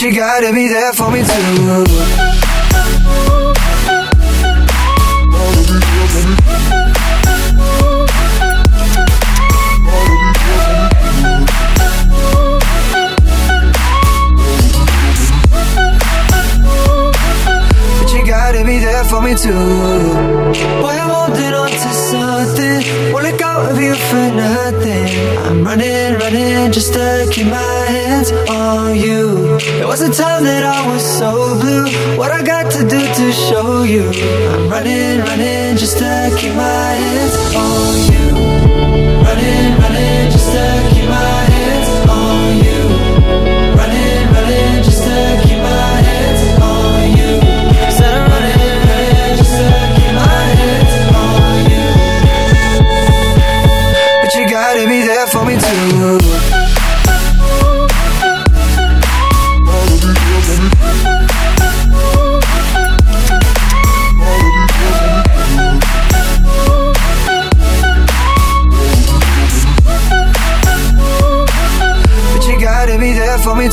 you 0.07 0.15
gotta 0.15 0.53
be 0.53 0.69
there 0.69 0.93
for 0.93 1.11
me 1.11 1.25
too. 1.25 2.27
for 19.09 19.23
me 19.23 19.35
too. 19.35 19.53
Why 20.83 20.99
won't 21.07 21.39
it 21.39 21.55
on 21.55 21.71
you 23.87 23.95
for 23.95 24.27
nothing. 24.35 25.09
I'm 25.47 25.65
running, 25.65 26.15
running 26.19 26.73
just 26.73 26.93
to 26.95 27.29
keep 27.33 27.47
my 27.47 27.85
hands 27.95 28.33
on 28.51 28.97
you. 28.97 29.59
There 29.79 29.87
was 29.87 30.01
a 30.01 30.13
time 30.13 30.43
that 30.45 30.65
I 30.65 30.81
was 30.91 31.05
so 31.21 31.31
blue. 31.61 31.87
What 32.19 32.33
I 32.33 32.43
got 32.43 32.67
to 32.73 32.83
do 32.95 33.01
to 33.19 33.27
show 33.47 33.85
you? 33.85 34.07
I'm 34.53 34.69
running, 34.69 35.21
running 35.29 35.77
just 35.77 35.99
to 35.99 36.11
keep 36.39 36.55
my 36.55 36.89
hands 37.03 37.35
on 37.65 37.93
you. 38.13 38.27
Running, 39.27 39.69
running 39.83 40.31
just 40.35 40.51
to 40.57 40.67
keep 40.93 41.09
my 41.09 41.46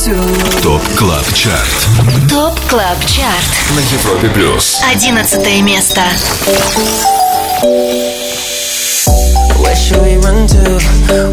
ТОП 0.04 0.82
КЛАБ 0.98 1.32
ЧАРТ. 1.32 2.28
ТОП 2.28 2.60
КЛАБ 2.68 3.06
ЧАРТ. 3.06 3.44
На 3.74 3.80
Европе 3.80 4.28
Плюс. 4.28 4.82
11 4.92 5.62
место. 5.62 6.02
Where 9.62 9.74
should 9.74 10.02
we 10.02 10.16
run 10.18 10.46
to? 10.46 10.78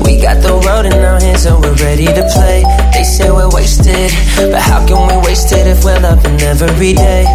We 0.06 0.16
got 0.22 0.42
the 0.42 0.54
road 0.66 0.86
in 0.86 0.94
our 1.04 1.20
hands 1.20 1.46
and 1.46 1.60
we're 1.62 1.76
ready 1.84 2.06
to 2.06 2.24
play. 2.34 2.64
They 2.94 3.04
say 3.04 3.30
we're 3.30 3.50
wasted 3.50 4.10
But 4.38 4.62
how 4.62 4.88
can 4.88 5.06
we 5.06 5.18
waste 5.28 5.52
it 5.52 5.68
if 5.68 5.84
we're 5.84 6.00
loving 6.00 6.40
every 6.42 6.94
day? 6.94 7.26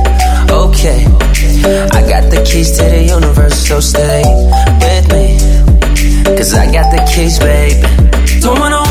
Okay 0.49 1.05
I 1.93 2.01
got 2.09 2.31
the 2.33 2.43
keys 2.49 2.79
to 2.79 2.85
the 2.85 3.03
universe 3.05 3.69
so 3.69 3.81
stay 3.81 4.23
with 4.81 5.13
me. 5.13 5.37
Cause 6.35 6.55
I 6.55 6.73
got 6.73 6.91
the 6.91 7.05
keys, 7.13 7.39
babe. 7.39 7.85
Don't 8.41 8.59
wanna 8.59 8.86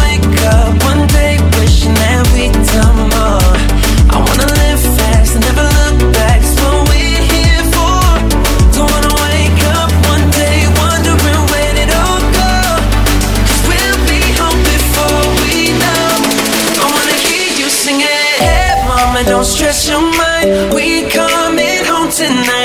stress 19.46 19.88
your 19.88 20.02
mind. 20.02 20.74
We 20.74 21.08
coming 21.10 21.86
home 21.86 22.10
tonight. 22.10 22.65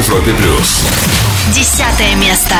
Европе 0.00 0.32
плюс. 0.32 0.86
Десятое 1.54 2.14
место. 2.14 2.54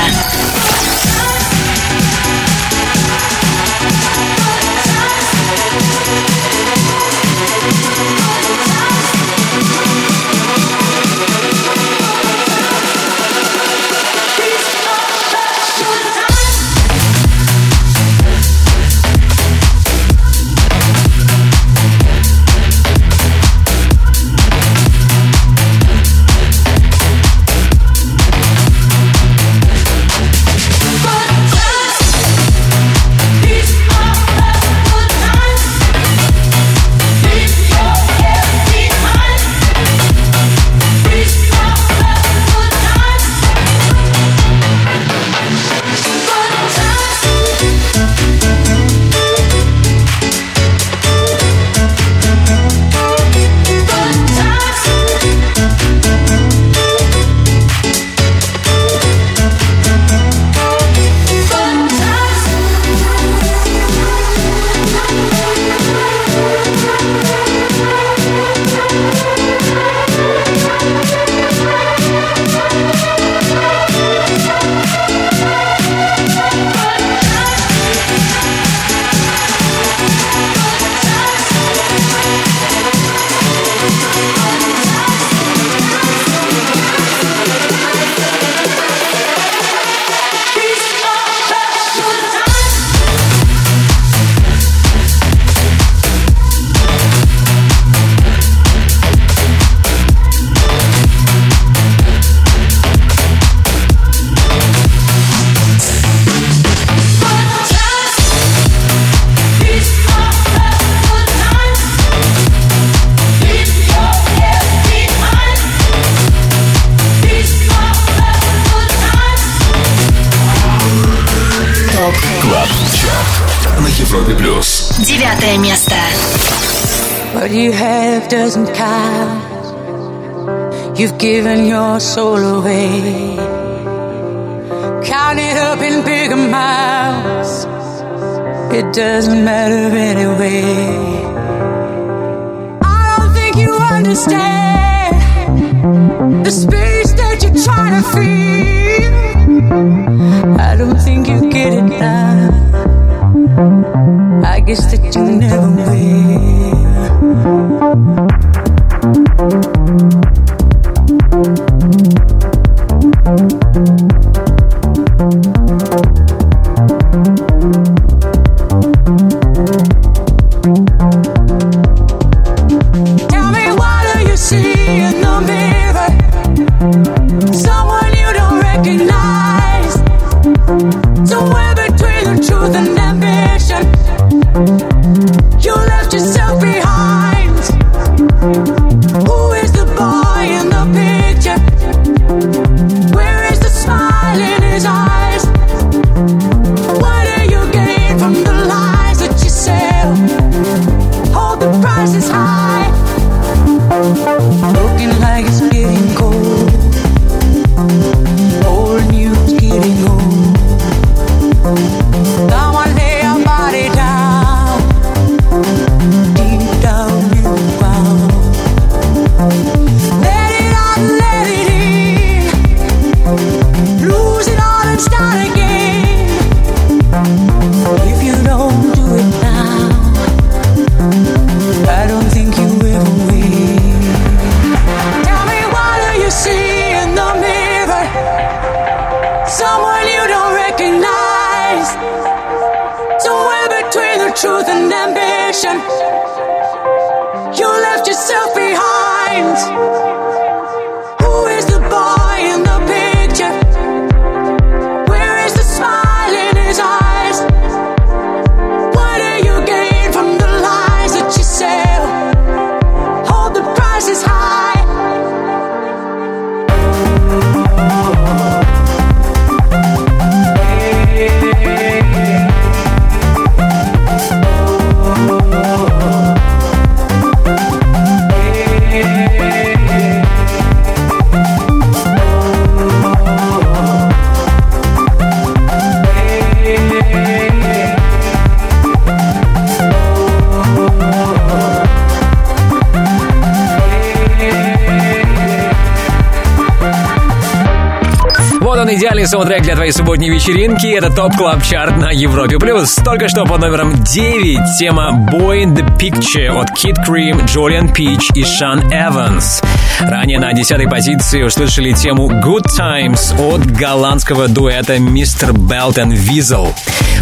Это 301.00 301.08
Top 301.08 301.34
Club 301.34 301.62
Chart 301.62 301.96
на 301.96 302.10
Европе+. 302.10 302.58
плюс. 302.58 302.94
Только 302.96 303.30
что 303.30 303.46
под 303.46 303.62
номером 303.62 304.04
9 304.04 304.78
тема 304.78 305.26
Boy 305.32 305.64
in 305.64 305.74
the 305.74 305.96
Picture 305.96 306.50
от 306.50 306.72
Kid 306.72 306.96
Cream, 307.08 307.42
Джолиан 307.46 307.90
Петч 307.90 308.28
и 308.34 308.44
Шан 308.44 308.80
Эванс. 308.92 309.62
Ранее 310.00 310.38
на 310.38 310.52
десятой 310.52 310.88
позиции 310.88 311.42
услышали 311.42 311.92
тему 311.92 312.30
Good 312.30 312.66
Times 312.76 313.34
от 313.38 313.66
голландского 313.70 314.48
дуэта. 314.48 314.96
Belt 314.96 315.96
and 315.96 316.12
Wezol. 316.12 316.74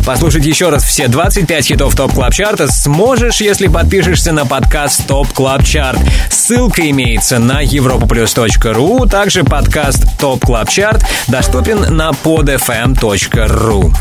Послушать 0.07 0.47
еще 0.47 0.71
раз 0.71 0.85
все 0.85 1.09
25 1.09 1.67
хитов 1.67 1.95
Top 1.95 2.13
Club 2.13 2.33
Chart 2.33 2.64
а 2.64 2.71
сможешь, 2.71 3.41
если 3.41 3.67
подпишешься 3.67 4.33
на 4.33 4.47
подкаст 4.47 5.07
Top 5.07 5.29
Club 5.33 5.65
Chart. 5.65 5.99
Ссылка 6.31 6.89
имеется 6.89 7.39
на 7.39 7.63
europaplus.ru. 7.63 9.09
Также 9.09 9.45
подкаст 9.45 10.19
Top 10.19 10.45
Club 10.45 10.71
Chart 10.71 11.05
доступен 11.29 11.97
на 11.97 12.11
podfm.ru. 12.11 13.93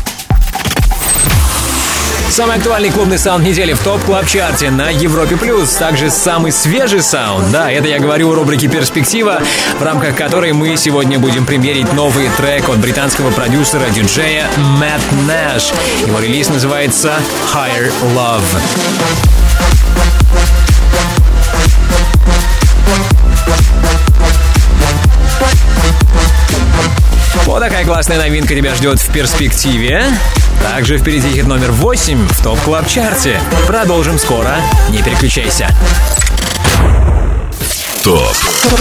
Самый 2.38 2.58
актуальный 2.58 2.90
клубный 2.92 3.18
саунд 3.18 3.44
недели 3.44 3.72
в 3.72 3.80
Top 3.80 4.00
Club 4.04 4.24
Chart 4.24 4.62
е 4.62 4.70
на 4.70 4.90
Европе 4.90 5.36
Плюс. 5.36 5.70
Также 5.70 6.08
самый 6.08 6.52
свежий 6.52 7.02
саунд. 7.02 7.50
Да, 7.50 7.68
это 7.68 7.88
я 7.88 7.98
говорю 7.98 8.30
о 8.30 8.36
рубрике 8.36 8.68
«Перспектива», 8.68 9.42
в 9.76 9.82
рамках 9.82 10.14
которой 10.14 10.52
мы 10.52 10.76
сегодня 10.76 11.18
будем 11.18 11.46
примерить 11.46 11.92
новый 11.94 12.30
трек 12.36 12.68
от 12.68 12.78
британского 12.78 13.32
продюсера-диджея 13.32 14.46
Мэтт 14.56 15.02
Нэш. 15.26 15.72
Его 16.06 16.20
релиз 16.20 16.48
называется 16.48 17.14
«Higher 17.52 17.92
Love». 18.14 18.40
Вот 27.46 27.58
такая 27.58 27.84
классная 27.84 28.18
новинка 28.18 28.54
тебя 28.54 28.76
ждет 28.76 29.00
в 29.00 29.12
перспективе. 29.12 30.04
Также 30.62 30.98
впереди 30.98 31.28
хит 31.30 31.46
номер 31.46 31.72
8 31.72 32.28
в 32.28 32.42
Top 32.42 32.60
Club 32.60 32.86
Chart 32.88 33.31
е 33.31 33.40
Продолжим 33.66 34.18
скоро. 34.18 34.56
Не 34.90 35.02
переключайся. 35.02 35.68
Top 38.02 38.36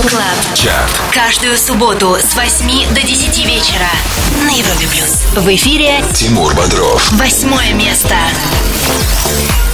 Club. 0.09 0.55
Chart. 0.55 1.01
Каждую 1.11 1.57
субботу 1.57 2.15
с 2.15 2.35
8 2.35 2.93
до 2.93 3.01
10 3.01 3.45
вечера 3.45 3.89
на 4.45 4.51
Европе 4.51 4.87
плюс. 4.87 5.23
В 5.35 5.55
эфире 5.55 6.03
Тимур 6.13 6.53
Бодров. 6.55 7.11
восьмое 7.13 7.73
место. 7.73 8.15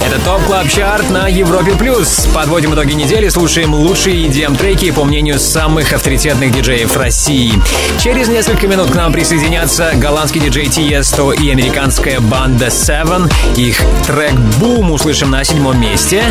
Это 0.00 0.18
Top 0.24 0.42
Club 0.44 0.68
Chart 0.68 1.10
на 1.10 1.28
Европе+. 1.28 1.72
плюс. 1.72 2.26
Подводим 2.34 2.74
итоги 2.74 2.92
недели, 2.92 3.28
слушаем 3.28 3.74
лучшие 3.74 4.26
EDM-треки 4.26 4.92
по 4.92 5.04
мнению 5.04 5.38
самых 5.38 5.92
авторитетных 5.92 6.52
диджеев 6.52 6.96
России. 6.96 7.52
Через 7.98 8.28
несколько 8.28 8.66
минут 8.66 8.90
к 8.90 8.94
нам 8.94 9.12
присоединятся 9.12 9.92
голландский 9.96 10.40
диджей 10.40 10.68
Тиесто 10.68 11.32
и 11.32 11.50
американская 11.50 12.20
банда 12.20 12.66
Seven. 12.66 13.32
Их 13.56 13.80
трек 14.06 14.34
«Бум» 14.60 14.90
услышим 14.92 15.30
на 15.30 15.44
седьмом 15.44 15.80
месте. 15.80 16.22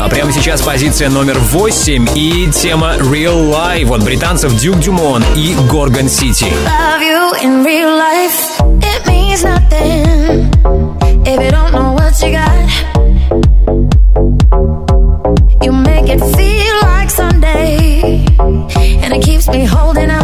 А 0.00 0.08
прямо 0.08 0.32
сейчас 0.32 0.60
позиция 0.62 1.08
номер 1.08 1.38
восемь 1.38 2.06
и 2.14 2.50
тема 2.52 2.94
Real 2.98 3.50
Life 3.50 3.94
от 3.94 4.02
британцев 4.02 4.54
Дюк 4.56 4.78
Дюмон 4.80 5.24
и 5.36 5.54
Горгон 5.68 6.08
Сити. 6.08 6.46
If 11.26 11.40
you 11.40 11.50
don't 11.50 11.72
know 11.72 11.94
what 11.94 12.22
you 12.22 12.32
got. 12.32 12.93
It 16.14 16.36
feel 16.36 16.80
like 16.82 17.10
Sunday, 17.10 18.24
and 18.38 19.12
it 19.12 19.22
keeps 19.22 19.48
me 19.48 19.64
holding 19.64 20.10
up 20.10 20.23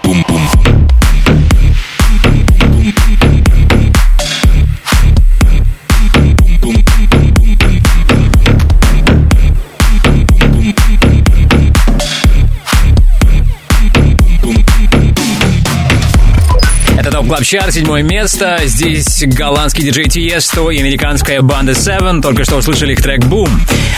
Чарт, 17.51 17.73
седьмое 17.73 18.01
место. 18.01 18.61
Здесь 18.63 19.25
голландский 19.25 19.83
диджей 19.83 20.05
Тиесто 20.05 20.69
и 20.69 20.79
американская 20.79 21.41
банда 21.41 21.73
Seven. 21.73 22.21
Только 22.21 22.45
что 22.45 22.55
услышали 22.55 22.93
их 22.93 23.01
трек 23.01 23.25
«Бум». 23.25 23.49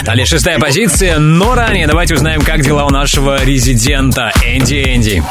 Далее 0.01 0.25
шестая 0.25 0.57
позиция, 0.57 1.19
но 1.19 1.53
ранее 1.53 1.85
давайте 1.85 2.15
узнаем, 2.15 2.41
как 2.41 2.61
дела 2.61 2.87
у 2.87 2.89
нашего 2.89 3.43
резидента 3.43 4.31
Энди 4.43 4.81
Энди. 4.83 5.23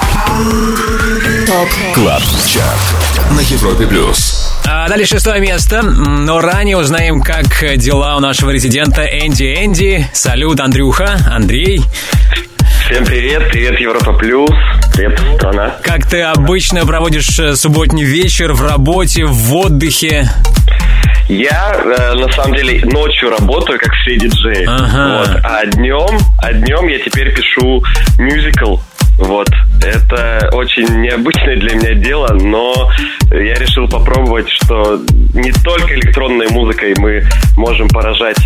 КЛАБ 1.94 2.22
ЧАРТ 2.46 3.32
на 3.32 3.40
Европе 3.40 3.88
Плюс. 3.88 4.54
А 4.66 4.88
далее 4.88 5.04
шестое 5.04 5.40
место, 5.40 5.82
но 5.82 6.40
ранее 6.40 6.76
узнаем, 6.76 7.22
как 7.22 7.76
дела 7.76 8.16
у 8.16 8.20
нашего 8.20 8.50
резидента 8.50 9.04
Энди 9.04 9.52
Энди. 9.64 10.08
Салют, 10.12 10.60
Андрюха, 10.60 11.18
Андрей. 11.28 11.82
Всем 12.84 13.04
привет, 13.04 13.48
привет 13.50 13.80
Европа 13.80 14.12
Плюс, 14.12 14.50
привет 14.92 15.18
страна. 15.36 15.76
Как 15.82 16.06
ты 16.06 16.22
обычно 16.22 16.84
проводишь 16.86 17.38
э, 17.38 17.54
субботний 17.56 18.04
вечер 18.04 18.52
в 18.52 18.62
работе, 18.62 19.24
в 19.24 19.54
отдыхе? 19.54 20.28
Я 21.28 21.74
э, 21.74 22.14
на 22.14 22.28
самом 22.32 22.54
деле 22.56 22.84
ночью 22.84 23.30
работаю 23.30 23.78
как 23.78 23.92
все 24.02 24.16
диджей, 24.18 24.64
Ага. 24.66 25.18
вот, 25.18 25.40
а 25.44 25.66
днем, 25.66 26.18
а 26.38 26.52
днем 26.52 26.88
я 26.88 26.98
теперь 26.98 27.32
пишу 27.34 27.82
мюзикл. 28.18 28.76
Вот, 29.18 29.48
это 29.84 30.48
очень 30.52 30.86
необычное 31.00 31.56
для 31.56 31.74
меня 31.76 31.94
дело, 31.94 32.32
но 32.32 32.90
я 33.30 33.54
решил 33.54 33.86
попробовать, 33.86 34.48
что 34.48 35.00
не 35.34 35.52
только 35.52 35.94
электронной 35.94 36.48
музыкой 36.48 36.94
мы 36.98 37.22
можем 37.56 37.88
поражать 37.88 38.38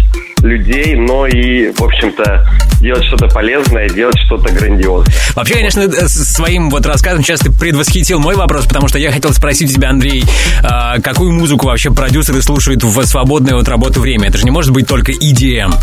людей, 0.46 0.94
но 0.94 1.26
и, 1.26 1.70
в 1.72 1.82
общем-то, 1.82 2.46
делать 2.80 3.04
что-то 3.06 3.28
полезное, 3.28 3.88
делать 3.88 4.18
что-то 4.26 4.52
грандиозное. 4.52 5.14
Вообще, 5.34 5.54
конечно, 5.54 5.80
э, 5.80 6.08
своим 6.08 6.70
вот 6.70 6.86
рассказом 6.86 7.22
сейчас 7.22 7.40
ты 7.40 7.50
предвосхитил 7.50 8.20
мой 8.20 8.36
вопрос, 8.36 8.66
потому 8.66 8.88
что 8.88 8.98
я 8.98 9.10
хотел 9.10 9.32
спросить 9.32 9.74
тебя, 9.74 9.90
Андрей, 9.90 10.24
а, 10.62 11.00
какую 11.00 11.32
музыку 11.32 11.66
вообще 11.66 11.90
продюсеры 11.90 12.42
слушают 12.42 12.82
в 12.84 13.04
свободное 13.04 13.56
от 13.56 13.68
работы 13.68 14.00
время? 14.00 14.28
Это 14.28 14.38
же 14.38 14.44
не 14.44 14.50
может 14.50 14.72
быть 14.72 14.86
только 14.86 15.12
EDM. 15.12 15.74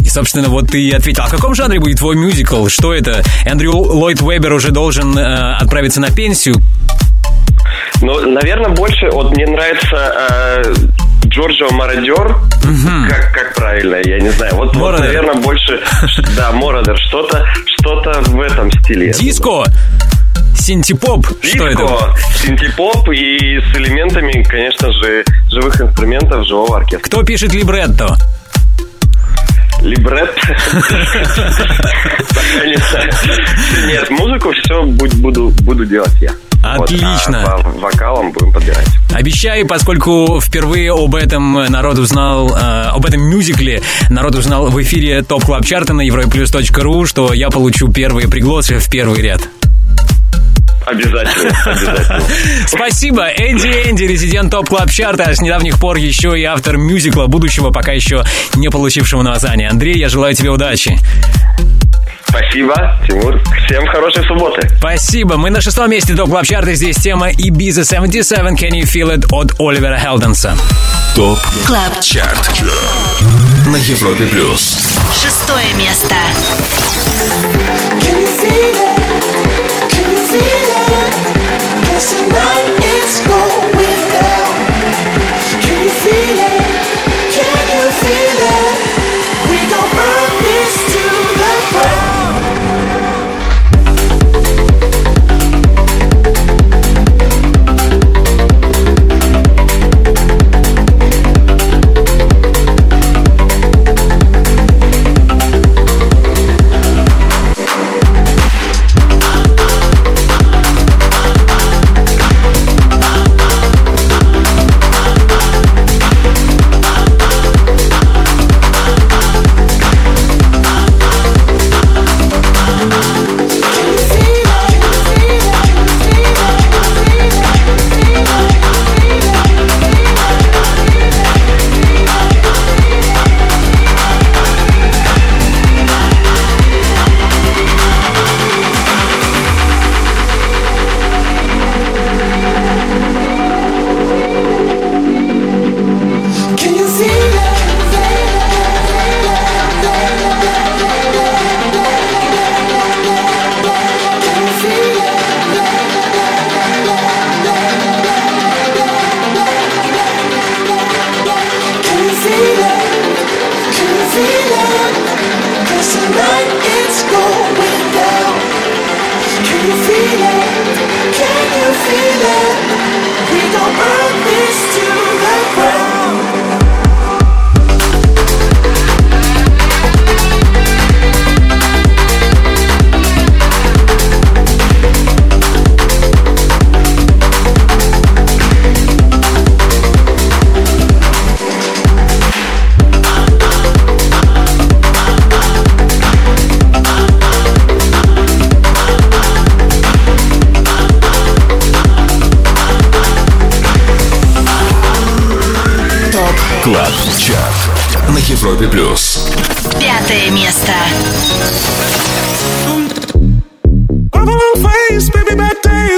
И, 0.00 0.08
собственно, 0.08 0.48
вот 0.48 0.70
ты 0.70 0.82
и 0.82 0.90
ответил. 0.90 1.22
А 1.24 1.26
в 1.26 1.30
каком 1.30 1.54
жанре 1.54 1.80
будет 1.80 1.98
твой 1.98 2.16
мюзикл? 2.16 2.68
Что 2.68 2.92
это? 2.94 3.22
Эндрю 3.44 3.72
Ллойд 3.72 4.20
Уэббер 4.22 4.52
уже 4.52 4.70
должен 4.70 5.16
э, 5.16 5.56
отправиться 5.56 6.00
на 6.00 6.10
пенсию? 6.10 6.56
Ну, 8.00 8.20
наверное, 8.30 8.70
больше 8.70 9.08
вот 9.12 9.34
мне 9.34 9.46
нравится 9.46 9.96
э, 9.96 10.74
Джорджио 11.26 11.70
Мародер, 11.70 12.36
как, 13.08 13.32
как 13.32 13.54
правильно, 13.54 13.96
я 14.04 14.18
не 14.20 14.30
знаю. 14.30 14.54
Вот, 14.54 14.76
вот 14.76 14.98
наверное, 14.98 15.34
больше, 15.34 15.80
да, 16.36 16.52
Мородер, 16.52 16.96
что-то, 17.08 17.44
что-то 17.78 18.20
в 18.30 18.40
этом 18.40 18.70
стиле. 18.70 19.12
Диско, 19.12 19.64
синтепоп, 20.56 21.26
что 21.42 21.66
это? 21.66 22.14
Синтепоп 22.36 23.08
и 23.10 23.60
с 23.60 23.76
элементами, 23.76 24.42
конечно 24.42 24.92
же, 24.92 25.24
живых 25.50 25.80
инструментов, 25.80 26.46
живого 26.46 26.76
оркестра. 26.78 27.06
Кто 27.08 27.22
пишет 27.22 27.52
либретто? 27.52 28.16
Либрет. 29.82 30.34
Пока 30.72 32.66
не 32.66 32.76
знаю. 32.76 33.12
Нет, 33.86 34.10
музыку 34.10 34.50
все 34.52 34.82
буду 34.84 35.84
делать 35.84 36.14
я. 36.22 36.30
Вот, 36.76 36.90
Отлично. 36.90 37.44
а 37.44 37.62
по 37.62 37.68
вокалам 37.78 38.32
будем 38.32 38.52
подбирать. 38.52 38.86
Обещаю, 39.12 39.66
поскольку 39.66 40.40
впервые 40.40 40.92
об 40.92 41.14
этом 41.14 41.54
народ 41.70 41.98
узнал, 41.98 42.48
э, 42.48 42.90
об 42.92 43.04
этом 43.06 43.20
мюзикле 43.22 43.82
народ 44.08 44.34
узнал 44.34 44.68
в 44.68 44.82
эфире 44.82 45.22
Top 45.22 45.44
Club 45.44 45.64
Chart 45.64 45.87
а 45.87 45.92
на 45.92 46.06
europaplus.ru, 46.06 47.06
что 47.06 47.32
я 47.32 47.50
получу 47.50 47.92
первые 47.92 48.28
пригласы 48.28 48.78
в 48.78 48.88
первый 48.88 49.20
ряд. 49.20 49.48
Обязательно, 50.86 51.50
обязательно. 51.64 52.22
Спасибо, 52.66 53.26
Энди 53.28 53.68
Энди, 53.88 54.04
резидент 54.04 54.50
Top 54.50 54.68
Club 54.68 54.90
Chart 54.90 55.14
а, 55.14 55.24
а 55.24 55.34
с 55.34 55.40
недавних 55.40 55.78
пор 55.78 55.96
еще 55.96 56.38
и 56.38 56.44
автор 56.44 56.76
мюзикла 56.76 57.26
будущего, 57.26 57.70
пока 57.70 57.92
еще 57.92 58.22
не 58.54 58.68
получившего 58.68 59.22
названия. 59.22 59.68
Андрей, 59.68 59.98
я 59.98 60.08
желаю 60.08 60.34
тебе 60.34 60.50
удачи. 60.50 60.98
Спасибо, 62.28 62.74
Тимур. 63.06 63.40
Всем 63.66 63.86
хорошей 63.86 64.24
субботы. 64.24 64.68
Спасибо. 64.78 65.36
Мы 65.36 65.50
на 65.50 65.60
шестом 65.60 65.88
месте 65.90 66.14
Top 66.14 66.30
Club 66.30 66.44
Chart 66.46 66.66
а. 66.66 66.74
Здесь 66.74 66.96
тема 66.96 67.30
Ibiza 67.30 67.84
77 67.84 68.56
Can 68.56 68.70
You 68.72 68.82
Feel 68.82 69.14
It 69.16 69.26
от 69.30 69.52
Оливера 69.60 69.98
Хелденса. 69.98 70.56
ТОП 71.14 71.38
Клаб 71.66 72.00
Чарт 72.00 72.50
на 73.66 73.76
Европе 73.76 74.26
плюс. 74.26 74.78
Шестое 75.14 75.72
место. 75.74 76.14
Can 78.00 78.18
you 78.18 78.28
feel 78.40 78.74
it? 78.74 78.88
Can 79.90 80.10
you 80.10 80.18
feel 80.30 80.42
it? 80.42 81.14
'Cause 81.84 82.08
tonight 82.10 82.68
it's 82.82 83.20
going 83.26 84.02
down. 84.12 84.52
Can 85.62 85.78
you 85.84 85.90
feel 86.02 86.38
it? 86.40 86.43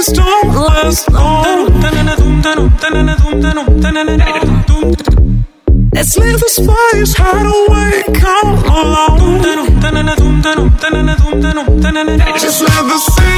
Days 0.07 0.17
don't 0.17 0.55
last 0.55 1.11
long. 1.11 1.67
Let's 5.93 6.15
leave 6.17 6.39
this 6.39 6.59
place, 6.59 7.13
hide 7.17 7.45
away, 7.45 8.03
come 8.19 8.57
along. 8.65 9.17
Just 12.39 12.61
let 12.61 12.83
the 12.83 12.97
city 12.99 13.36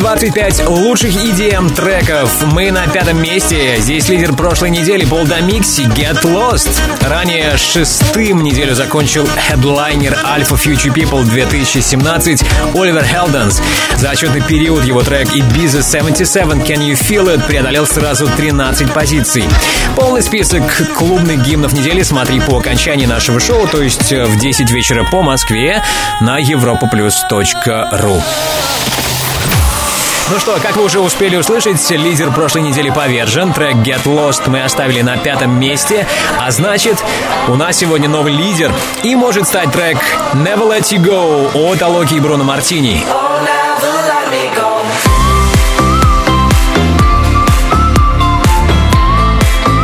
Топ-25 0.00 0.66
лучших 0.68 1.14
EDM 1.14 1.74
треков. 1.74 2.42
Мы 2.52 2.70
на 2.70 2.86
пятом 2.86 3.20
месте. 3.20 3.76
Здесь 3.78 4.08
лидер 4.08 4.34
прошлой 4.34 4.70
недели 4.70 5.04
Пол 5.04 5.26
Дамикси 5.26 5.82
Get 5.82 6.22
Lost. 6.22 6.70
Ранее 7.02 7.56
шестым 7.58 8.42
неделю 8.42 8.74
закончил 8.74 9.26
хедлайнер 9.26 10.14
Alpha 10.24 10.56
Future 10.56 10.94
People 10.94 11.24
2017 11.24 12.42
Оливер 12.74 13.04
Хелденс. 13.04 13.60
За 13.96 14.10
отчетный 14.10 14.40
период 14.40 14.84
его 14.84 15.02
трек 15.02 15.28
Ibiza 15.34 15.82
77 15.82 16.50
Can 16.62 16.78
You 16.78 16.98
Feel 16.98 17.36
It 17.36 17.46
преодолел 17.46 17.86
сразу 17.86 18.26
13 18.26 18.92
позиций. 18.94 19.44
Полный 19.96 20.22
список 20.22 20.62
клубных 20.96 21.44
гимнов 21.44 21.74
недели 21.74 22.02
смотри 22.02 22.40
по 22.40 22.58
окончании 22.58 23.06
нашего 23.06 23.38
шоу, 23.38 23.66
то 23.68 23.82
есть 23.82 24.12
в 24.12 24.38
10 24.38 24.70
вечера 24.70 25.04
по 25.10 25.22
Москве 25.22 25.82
на 26.20 26.40
europaplus.ru. 26.40 28.22
Ну 30.30 30.38
что, 30.38 30.56
как 30.62 30.76
вы 30.76 30.84
уже 30.84 31.00
успели 31.00 31.34
услышать, 31.34 31.90
лидер 31.90 32.30
прошлой 32.30 32.62
недели 32.62 32.90
повержен. 32.90 33.52
Трек 33.52 33.74
Get 33.78 34.04
Lost 34.04 34.48
мы 34.48 34.62
оставили 34.62 35.02
на 35.02 35.16
пятом 35.16 35.58
месте. 35.58 36.06
А 36.38 36.52
значит, 36.52 37.02
у 37.48 37.56
нас 37.56 37.78
сегодня 37.78 38.08
новый 38.08 38.32
лидер. 38.32 38.72
И 39.02 39.16
может 39.16 39.48
стать 39.48 39.72
трек 39.72 39.98
Never 40.34 40.68
Let 40.68 40.82
You 40.92 41.02
Go 41.02 41.72
от 41.72 41.82
Алоки 41.82 42.14
и 42.14 42.20
Бруно 42.20 42.44
Мартини. 42.44 43.04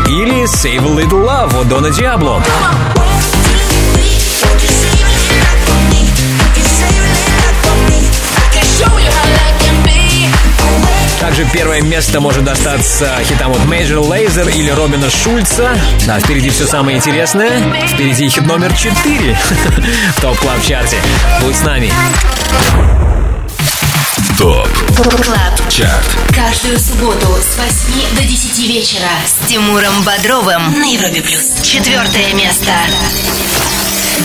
Или 0.08 0.44
Save 0.44 0.86
a 0.86 1.02
Little 1.02 1.26
Love 1.26 1.60
от 1.60 1.68
Дона 1.68 1.90
Диабло. 1.90 2.40
Также 11.20 11.46
первое 11.52 11.80
место 11.80 12.20
может 12.20 12.44
достаться 12.44 13.10
хитам 13.24 13.52
от 13.52 13.60
Major 13.60 14.06
Lazer 14.06 14.52
или 14.54 14.70
Робина 14.70 15.10
Шульца. 15.10 15.76
А 16.08 16.20
впереди 16.20 16.50
все 16.50 16.66
самое 16.66 16.98
интересное. 16.98 17.86
Впереди 17.88 18.28
хит 18.28 18.46
номер 18.46 18.72
4 18.72 19.38
в 20.16 20.20
Top 20.20 20.38
Club 20.38 20.62
Chart 20.62 20.92
е 20.92 20.98
Будь 21.42 21.56
с 21.56 21.62
нами. 21.62 21.90
Top 24.38 24.68
Club 24.98 25.68
Chart 25.70 26.34
Каждую 26.34 26.78
субботу 26.78 27.26
с 27.40 27.58
8 27.58 28.16
до 28.16 28.22
10 28.22 28.68
вечера 28.68 29.08
с 29.24 29.46
Тимуром 29.48 30.02
Бодровым 30.04 30.78
на 30.78 30.84
Европе 30.84 31.22
Плюс. 31.22 31.62
Четвертое 31.62 32.34
место. 32.34 32.70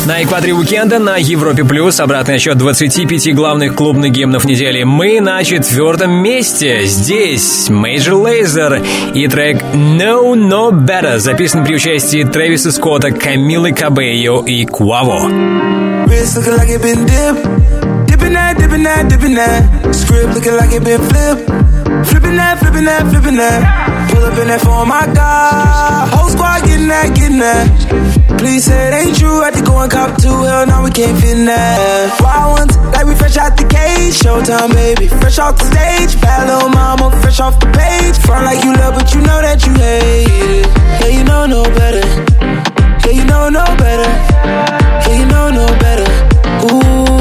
На 0.06 0.22
экваторе 0.22 0.54
уикенда 0.54 1.00
на 1.00 1.16
Европе 1.16 1.64
Плюс 1.64 2.02
обратный 2.02 2.36
отсчет 2.36 2.58
25 2.58 3.34
главных 3.34 3.74
клубных 3.74 4.12
гимнов 4.12 4.44
недели. 4.44 4.84
Мы 4.84 5.22
на 5.22 5.42
четвертом 5.46 6.12
месте. 6.12 6.82
Здесь 6.84 7.70
Major 7.70 8.22
Lazer 8.22 8.86
и 9.14 9.28
трек 9.30 9.62
No 9.74 10.34
No 10.34 10.72
Better 10.72 11.20
записан 11.20 11.64
при 11.64 11.76
участии 11.76 12.26
Трэвиса 12.26 12.74
Скотта, 12.74 13.12
Камилы 13.12 13.72
Кабейо 13.72 14.42
и 14.42 14.66
Куаво. 14.66 15.30
Wrist 16.08 16.36
looking 16.36 16.58
like 16.58 16.70
it 16.70 16.82
been 16.82 17.06
dipped. 17.06 17.91
Dipping 18.72 18.88
that, 18.88 19.04
dipping 19.12 19.36
that. 19.36 19.68
Script 19.92 20.32
looking 20.32 20.56
like 20.56 20.72
it 20.72 20.80
been 20.80 21.04
flipped. 21.12 21.44
Flipping 22.08 22.40
that, 22.40 22.56
flipping 22.64 22.88
that, 22.88 23.04
flipping 23.12 23.36
that. 23.36 23.60
Pull 24.08 24.24
up 24.24 24.40
in 24.40 24.48
that 24.48 24.64
phone, 24.64 24.88
my 24.88 25.04
God. 25.12 26.08
Whole 26.16 26.32
squad 26.32 26.64
getting 26.64 26.88
that, 26.88 27.12
getting 27.12 27.44
that. 27.44 27.68
Please 28.40 28.64
say 28.64 28.88
it 28.88 28.96
ain't 28.96 29.20
true. 29.20 29.44
Had 29.44 29.60
to 29.60 29.64
go 29.68 29.76
and 29.76 29.92
cop 29.92 30.16
two. 30.24 30.32
Hell, 30.32 30.64
no, 30.72 30.88
we 30.88 30.90
can't 30.96 31.20
fit 31.20 31.36
in 31.36 31.52
that. 31.52 32.16
Wild 32.24 32.64
ones, 32.64 32.72
like 32.96 33.04
we 33.04 33.12
fresh 33.20 33.36
out 33.36 33.60
the 33.60 33.68
cage. 33.68 34.16
Showtime, 34.16 34.72
baby. 34.72 35.12
Fresh 35.20 35.44
off 35.44 35.60
the 35.60 35.68
stage. 35.68 36.16
Bad 36.24 36.48
little 36.48 36.72
mama, 36.72 37.12
fresh 37.20 37.44
off 37.44 37.60
the 37.60 37.68
page. 37.76 38.16
Front 38.24 38.48
like 38.48 38.64
you 38.64 38.72
love, 38.72 38.96
but 38.96 39.12
you 39.12 39.20
know 39.20 39.44
that 39.44 39.68
you 39.68 39.76
hate 39.76 40.32
it. 40.32 40.64
Yeah, 41.04 41.12
you 41.12 41.28
know 41.28 41.44
no 41.44 41.68
better. 41.76 42.08
Yeah, 43.04 43.20
you 43.20 43.28
know 43.28 43.52
no 43.52 43.68
better. 43.76 44.08
Yeah, 45.04 45.20
you 45.20 45.28
know 45.28 45.52
no 45.52 45.68
better. 45.84 46.08
Ooh. 46.72 47.21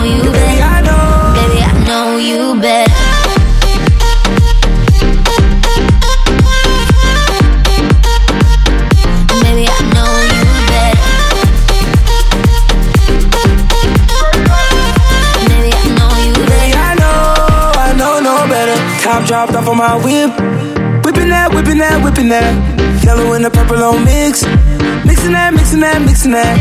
Top 19.11 19.27
dropped 19.27 19.55
off 19.59 19.67
on 19.67 19.75
my 19.75 19.99
whip. 19.99 20.31
Whipping 21.03 21.27
that, 21.35 21.51
whipping 21.51 21.83
that, 21.83 21.99
whipping 21.99 22.31
that. 22.31 22.47
Yellow 23.03 23.35
and 23.35 23.43
the 23.43 23.51
purple 23.51 23.83
on 23.83 24.07
mix. 24.07 24.47
Mixing 25.03 25.35
that, 25.35 25.51
mixing 25.51 25.83
that, 25.83 25.99
mixing 25.99 26.31
that. 26.31 26.55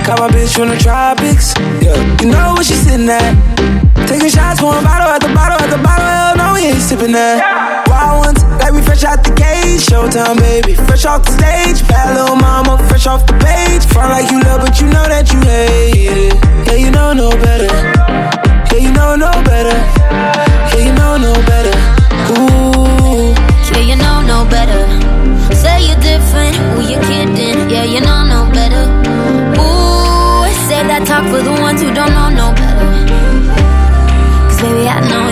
Got 0.00 0.16
my 0.16 0.32
bitch 0.32 0.56
from 0.56 0.72
the 0.72 0.80
tropics. 0.80 1.52
Yeah, 1.84 1.92
you 2.24 2.32
know 2.32 2.56
where 2.56 2.64
she 2.64 2.72
sitting 2.72 3.04
at. 3.04 3.36
Taking 4.08 4.32
shots, 4.32 4.64
pouring 4.64 4.80
bottle 4.80 5.12
at 5.12 5.20
the 5.20 5.28
bottle 5.36 5.60
at 5.60 5.68
the 5.68 5.76
bottle. 5.84 6.08
Hell 6.08 6.40
no, 6.40 6.46
we 6.56 6.72
ain't 6.72 6.80
sipping 6.80 7.12
that. 7.12 7.44
Wild 7.84 8.32
ones, 8.32 8.40
like 8.64 8.72
we 8.72 8.80
fresh 8.80 9.04
out 9.04 9.20
the 9.20 9.36
cage. 9.36 9.84
Showtime, 9.84 10.40
baby. 10.40 10.80
Fresh 10.88 11.04
off 11.04 11.20
the 11.28 11.36
stage. 11.36 11.84
Bad 11.84 12.16
little 12.16 12.40
mama, 12.40 12.80
fresh 12.88 13.04
off 13.04 13.28
the 13.28 13.36
page. 13.44 13.84
Front 13.92 14.08
like 14.08 14.32
you 14.32 14.40
love, 14.40 14.64
but 14.64 14.80
you 14.80 14.88
know 14.88 15.04
that 15.04 15.28
you 15.28 15.36
hate 15.44 16.32
it. 16.32 16.36
Yeah, 16.64 16.80
you 16.80 16.88
know 16.88 17.12
no 17.12 17.28
better. 17.44 18.43
Know 18.94 19.16
no 19.16 19.30
better. 19.44 19.76
Yeah, 20.74 20.84
you 20.86 20.92
know 20.94 21.16
no 21.16 21.32
better. 21.50 21.74
Ooh. 22.34 23.34
Yeah, 23.70 23.82
you 23.90 23.96
know 23.96 24.22
no 24.22 24.38
better. 24.48 24.82
Say 25.54 25.86
you're 25.86 26.00
different, 26.00 26.54
who 26.56 26.80
you 26.82 26.98
kidding? 27.08 27.70
Yeah, 27.70 27.84
you 27.84 28.00
know 28.00 28.22
no 28.34 28.40
better. 28.52 28.84
Ooh, 29.60 30.46
say 30.68 30.80
that 30.90 31.02
talk 31.06 31.24
for 31.30 31.42
the 31.42 31.52
ones 31.60 31.80
who 31.82 31.92
don't 31.94 32.12
know 32.18 32.28
no 32.30 32.48
better. 32.60 32.90
Cause 34.48 34.60
baby, 34.62 34.88
I 34.88 35.00
know 35.10 35.23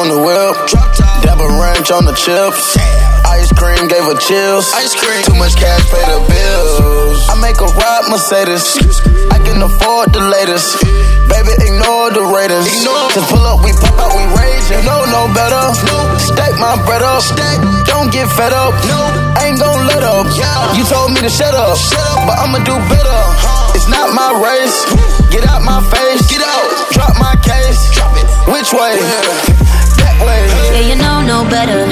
on 0.00 0.08
the 0.08 0.16
whip. 0.16 0.56
Dabba 1.20 1.44
ranch 1.60 1.92
on 1.92 2.08
the 2.08 2.16
chips. 2.16 2.72
Ice 3.28 3.52
cream 3.52 3.84
gave 3.84 4.00
her 4.08 4.16
chills. 4.16 4.72
Ice 4.72 4.96
cream. 4.96 5.20
Too 5.28 5.36
much 5.36 5.60
cash, 5.60 5.84
pay 5.92 6.00
the 6.08 6.24
bills. 6.24 7.20
I 7.28 7.36
make 7.44 7.60
a 7.60 7.68
ride 7.68 8.08
Mercedes. 8.08 8.80
I 9.28 9.36
can 9.44 9.60
afford 9.60 10.16
the 10.16 10.24
latest. 10.24 10.80
Baby, 11.28 11.52
ignore 11.68 12.16
the 12.16 12.24
Raiders. 12.32 12.64
Just 13.12 13.28
pull 13.28 13.44
up, 13.44 13.60
we 13.60 13.76
pop 13.76 13.92
out, 14.00 14.16
we 14.16 14.24
rage. 14.40 14.64
You 14.72 14.80
know 14.88 15.04
no 15.12 15.28
better. 15.36 15.68
Stack 16.16 16.56
my 16.56 16.80
bread 16.88 17.04
up. 17.04 17.20
Don't 17.84 18.08
get 18.08 18.24
fed 18.32 18.56
up. 18.56 18.72
Ain't 19.44 19.60
gon' 19.60 19.84
let 19.84 20.00
up. 20.00 20.24
You 20.80 20.84
told 20.88 21.12
me 21.12 21.20
to 21.20 21.28
shut 21.28 21.52
up, 21.52 21.76
but 22.24 22.40
I'ma 22.40 22.64
do 22.64 22.72
better. 22.88 23.20
Uh-huh. 23.20 23.76
It's 23.76 23.88
not 23.92 24.16
my 24.16 24.32
race. 24.40 24.80
Get 25.28 25.44
out 25.44 25.60
my 25.60 25.84
face. 25.92 26.24
Get 26.24 26.40
out. 26.40 26.88
Drop 26.96 27.12
my 27.20 27.36
case. 27.44 27.92
Drop 27.92 28.16
it. 28.16 28.24
Which 28.48 28.72
way? 28.72 28.96
Way. 28.96 29.69
Yeah, 30.00 30.84
you 30.90 30.96
know 30.96 31.18
no 31.22 31.38
better. 31.48 31.82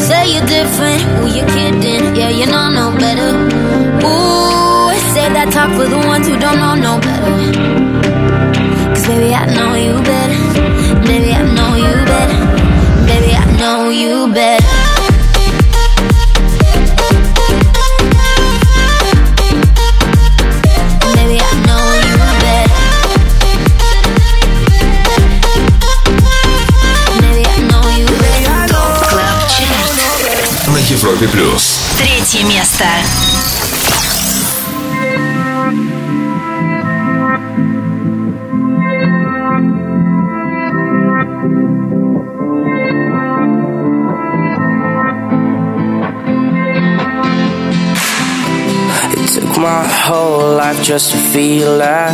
Say 0.00 0.34
you're 0.34 0.46
different, 0.46 1.02
who 1.18 1.26
you 1.36 1.44
kidding? 1.54 2.16
Yeah, 2.16 2.30
you 2.30 2.46
know 2.46 2.68
no 2.70 2.86
better. 2.98 3.30
Ooh, 4.06 4.90
say 5.14 5.26
that 5.36 5.48
talk 5.52 5.70
for 5.78 5.86
the 5.88 6.00
ones 6.06 6.26
who 6.28 6.38
don't 6.38 6.58
know 6.58 6.74
no 6.74 6.94
better. 7.00 7.36
Cause 8.94 9.06
baby, 9.06 9.34
I 9.34 9.46
know 9.56 9.74
you 9.74 9.94
better. 10.02 10.38
Baby, 11.06 11.30
I 11.32 11.42
know 11.56 11.70
you 11.84 11.94
better. 12.12 12.38
Baby, 13.06 13.32
I 13.34 13.44
know 13.58 13.90
you 13.90 14.26
better. 14.26 14.26
Baby, 14.26 14.26
I 14.26 14.26
know 14.30 14.30
you 14.30 14.32
better. 14.32 14.85
Европе 31.15 31.25
плюс. 31.29 31.79
Третье 31.97 32.43
место. 32.45 32.83
It 49.13 49.27
took 49.29 49.57
my 49.57 49.87
whole 49.87 50.57
life 50.57 50.83
just 50.83 51.11
to 51.11 51.17
feel 51.17 51.77
that. 51.77 52.11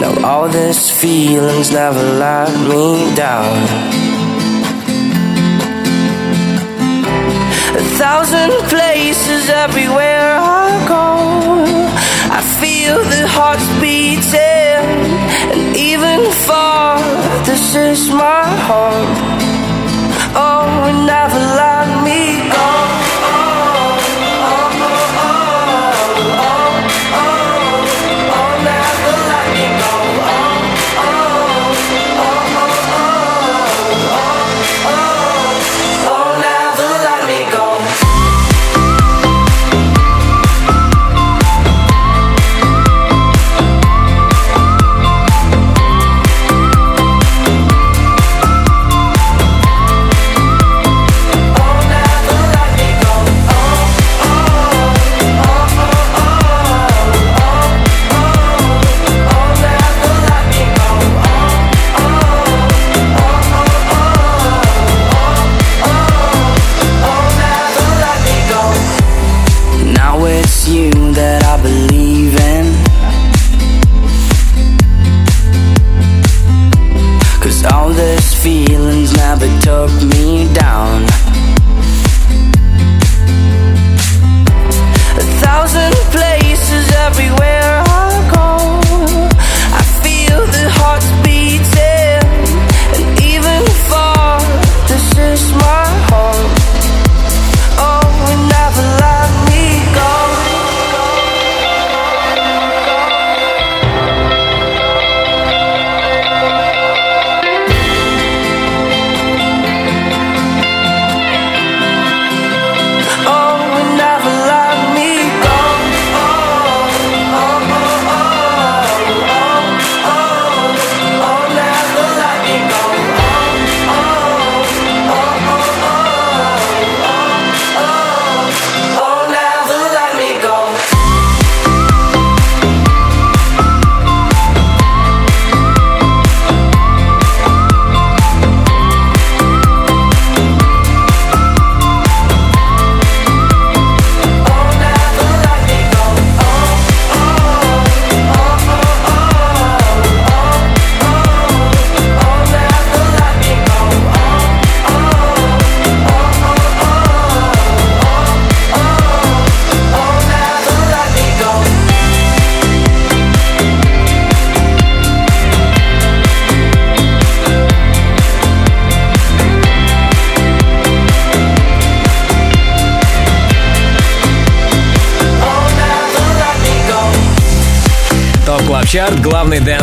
Now 0.00 0.28
all 0.28 0.48
these 0.48 0.90
feelings 0.90 1.72
never 1.72 2.02
let 2.18 2.50
me 2.68 3.14
down. 3.14 3.97
A 7.79 7.83
thousand 7.97 8.51
places 8.67 9.49
everywhere 9.49 10.37
I 10.37 10.67
go. 10.85 11.05
I 12.37 12.41
feel 12.59 12.97
the 12.97 13.25
hearts 13.25 13.67
beating, 13.79 14.83
and 15.53 15.77
even 15.77 16.19
far, 16.45 16.99
this 17.45 17.75
is 17.75 18.09
my 18.09 18.43
home. 18.67 19.15
Oh, 20.35 20.91
never 21.07 21.39
let 21.59 21.78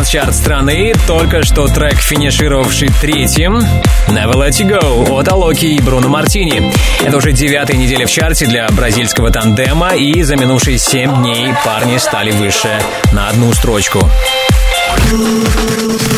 дэнс-чарт 0.07 0.35
страны, 0.35 0.93
только 1.05 1.43
что 1.43 1.67
трек, 1.67 1.99
финишировавший 1.99 2.89
третьим, 3.01 3.57
Never 4.07 4.35
Let 4.35 4.51
You 4.51 4.79
Go 4.79 5.19
от 5.19 5.27
Алока 5.27 5.65
и 5.65 5.81
Бруно 5.81 6.07
Мартини. 6.07 6.71
Это 7.03 7.17
уже 7.17 7.33
девятая 7.33 7.75
неделя 7.75 8.05
в 8.05 8.11
чарте 8.11 8.45
для 8.45 8.67
бразильского 8.69 9.31
тандема, 9.31 9.95
и 9.95 10.21
за 10.23 10.37
минувшие 10.37 10.77
семь 10.77 11.13
дней 11.17 11.53
парни 11.65 11.97
стали 11.97 12.31
выше 12.31 12.81
на 13.11 13.27
одну 13.27 13.51
строчку. 13.53 13.99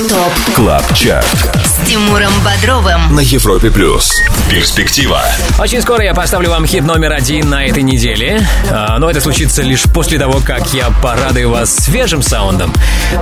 Top 0.07 0.33
Club 0.55 0.93
Chart 0.93 1.49
Тимуром 1.89 2.31
Бодровым. 2.45 3.15
на 3.15 3.19
Европе 3.21 3.71
плюс. 3.71 4.13
Перспектива. 4.47 5.23
Очень 5.57 5.81
скоро 5.81 6.03
я 6.03 6.13
поставлю 6.13 6.51
вам 6.51 6.67
хит 6.67 6.83
номер 6.83 7.13
один 7.13 7.49
на 7.49 7.65
этой 7.65 7.81
неделе. 7.81 8.47
А, 8.69 8.99
но 8.99 9.09
это 9.09 9.19
случится 9.21 9.63
лишь 9.63 9.85
после 9.85 10.19
того, 10.19 10.39
как 10.45 10.71
я 10.71 10.91
порадую 11.01 11.49
вас 11.49 11.75
свежим 11.75 12.21
саундом. 12.21 12.71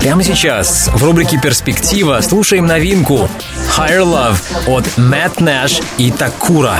Прямо 0.02 0.22
сейчас 0.22 0.90
в 0.94 1.02
рубрике 1.02 1.40
«Перспектива» 1.42 2.20
слушаем 2.20 2.66
новинку 2.66 3.30
«Higher 3.78 4.04
Love» 4.04 4.42
от 4.68 4.98
Мэтт 4.98 5.40
Нэш 5.40 5.80
и 5.98 6.12
Такура. 6.12 6.76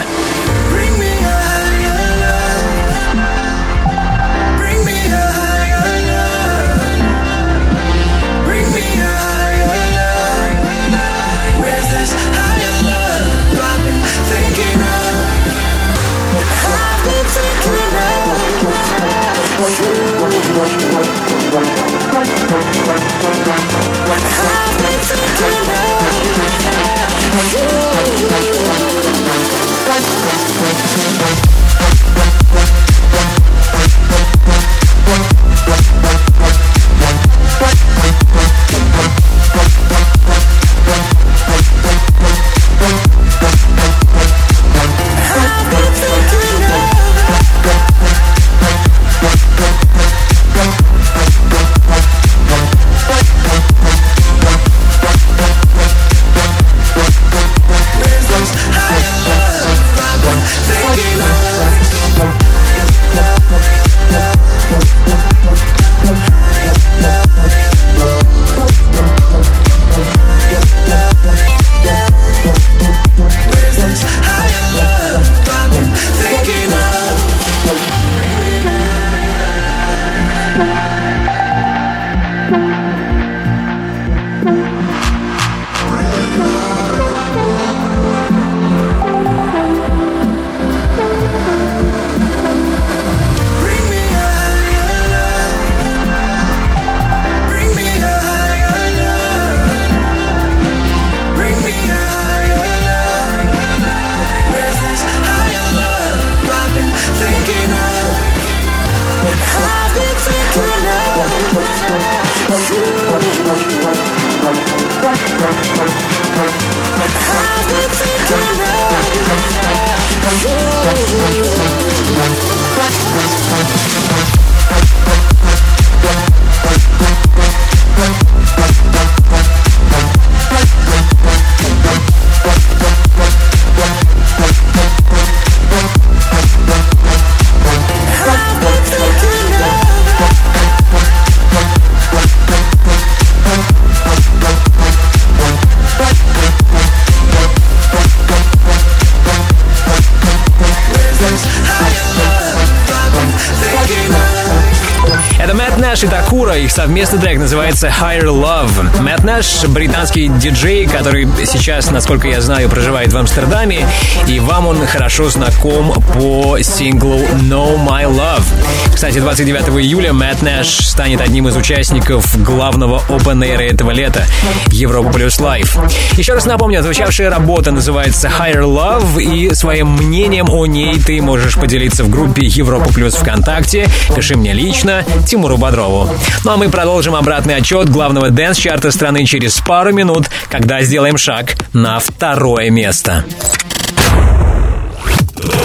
Совместный 156.88 157.20
трек 157.20 157.38
называется 157.38 157.88
Higher 157.90 158.28
Love. 158.28 159.02
Мэтт 159.02 159.26
Нэш— 159.26 159.66
британский 159.68 160.30
диджей, 160.30 160.88
который 160.88 161.28
сейчас, 161.46 161.92
насколько 161.92 162.30
я 162.30 162.40
знаю, 162.40 162.70
проживает 162.70 163.12
в 163.12 163.18
Амстердаме. 163.18 163.86
И 164.26 164.40
вам 164.40 164.68
он 164.68 164.88
хорошо 164.88 165.30
знаком 165.30 165.92
по 166.14 166.58
синглу 166.62 167.20
No 167.42 167.76
My 167.76 168.06
Love. 168.06 168.87
Кстати, 168.98 169.20
29 169.20 169.70
июля 169.86 170.12
Мэтт 170.12 170.42
Нэш 170.42 170.88
станет 170.88 171.22
одним 171.22 171.48
из 171.48 171.56
участников 171.56 172.36
главного 172.44 173.00
Open 173.10 173.48
Air 173.48 173.62
этого 173.62 173.92
лета— 173.92 174.26
Европа 174.72 175.14
Плюс 175.14 175.40
Лайв. 175.40 175.78
Еще 176.14 176.34
раз 176.34 176.48
напомню, 176.48 176.82
звучавшая 176.82 177.30
работа 177.30 177.70
называется 177.70 178.28
Higher 178.28 178.64
Love, 178.64 179.22
и 179.22 179.54
своим 179.54 179.92
мнением 179.92 180.50
о 180.50 180.66
ней 180.66 181.00
ты 181.00 181.22
можешь 181.22 181.58
поделиться 181.58 182.06
в 182.06 182.10
группе 182.10 182.48
Европа 182.48 182.92
Плюс 182.92 183.14
ВКонтакте. 183.14 183.88
Пиши 184.16 184.36
мне 184.36 184.54
лично, 184.54 185.06
Тимуру 185.28 185.58
Бодрову. 185.58 186.10
Ну 186.44 186.52
а 186.54 186.58
мы 186.58 186.68
продолжим 186.68 187.14
обратный 187.14 187.56
отсчет 187.56 187.90
главного 187.90 188.32
дэнс-чарта 188.32 188.90
страны 188.90 189.26
через 189.26 189.60
пару 189.60 189.94
минут, 189.94 190.26
когда 190.50 190.82
сделаем 190.82 191.18
шаг 191.18 191.56
на 191.72 192.00
второе 192.00 192.72
место. 192.72 193.26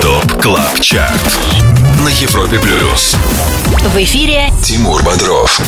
Top 0.03 0.43
Club 0.43 0.81
Chart 0.81 1.62
на 2.03 2.09
Европе 2.09 2.59
Плюс. 2.59 3.17
В 3.95 3.97
эфире 3.97 4.51
Тимур 4.65 5.05
Бодров. 5.05 5.61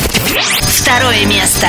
второе 0.67 1.25
место. 1.25 1.67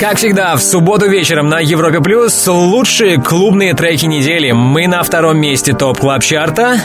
Как 0.00 0.16
всегда, 0.18 0.56
в 0.56 0.62
субботу 0.62 1.08
вечером 1.08 1.48
на 1.48 1.60
Европе 1.60 2.00
Плюс 2.00 2.46
лучшие 2.48 3.20
клубные 3.20 3.74
треки 3.74 4.06
недели. 4.06 4.50
Мы 4.50 4.88
на 4.88 5.04
втором 5.04 5.38
месте 5.38 5.72
Top 5.72 5.98
Club 5.98 6.24
Chart 6.24 6.64
а. 6.64 6.80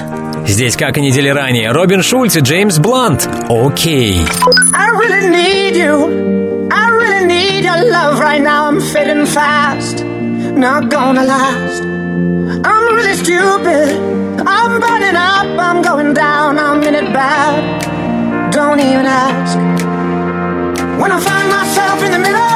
Здесь, 0.45 0.75
как 0.75 0.97
и 0.97 1.01
недели 1.01 1.29
ранее, 1.29 1.71
Робин 1.71 2.03
Шульц 2.03 2.35
и 2.35 2.41
Джеймс 2.41 2.77
Блант. 2.77 3.27
Окей. 3.49 4.27
Not 10.55 10.89
gonna 10.89 11.23
last. 11.25 11.83
I'm 12.63 12.95
really 12.95 13.15
stupid. 13.15 14.14
I'm 14.47 14.79
burning 14.79 15.15
up. 15.15 15.47
I'm 15.59 15.81
going 15.81 16.13
down. 16.13 16.59
I'm 16.59 16.81
in 16.83 16.95
it 16.95 17.13
bad. 17.13 17.81
Don't 18.51 18.79
even 18.79 19.05
ask. 19.05 19.57
When 21.01 21.11
I 21.11 21.19
find 21.19 21.49
myself 21.49 22.03
in 22.03 22.11
the 22.11 22.19
middle, 22.19 22.54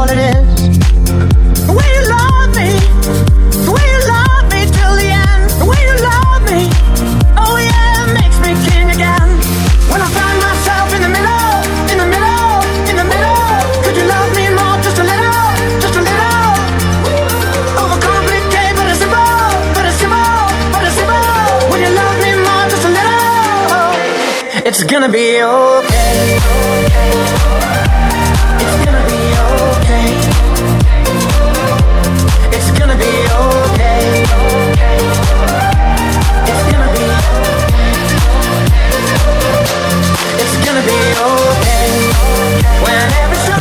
all 0.00 0.08
it 0.08 0.16
is. 0.16 0.39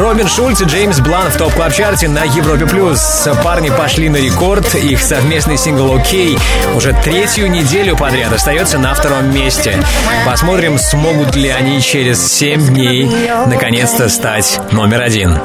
Робин 0.10 0.27
Шульц 0.27 0.60
и 0.60 0.64
Джеймс 0.65 1.02
Блан 1.02 1.30
в 1.30 1.38
топ 1.38 1.53
клаб 1.53 1.72
чарте 1.72 2.07
на 2.07 2.23
Европе 2.23 2.65
плюс. 2.65 3.27
Парни 3.44 3.69
пошли 3.69 4.10
на 4.10 4.18
рекорд. 4.18 4.73
Их 4.73 5.03
совместный 5.03 5.56
сингл 5.56 5.94
«Окей» 5.94 6.36
уже 6.76 6.94
третью 7.03 7.48
неделю 7.48 7.95
подряд 7.95 8.34
остается 8.34 8.80
на 8.80 8.95
втором 8.95 9.31
месте. 9.31 9.77
Посмотрим, 10.26 10.80
смогут 10.80 11.36
ли 11.36 11.49
они 11.49 11.80
через 11.80 12.27
7 12.27 12.69
дней 12.69 13.07
наконец-то 13.45 14.10
стать 14.10 14.60
номер 14.72 15.03
один. 15.03 15.38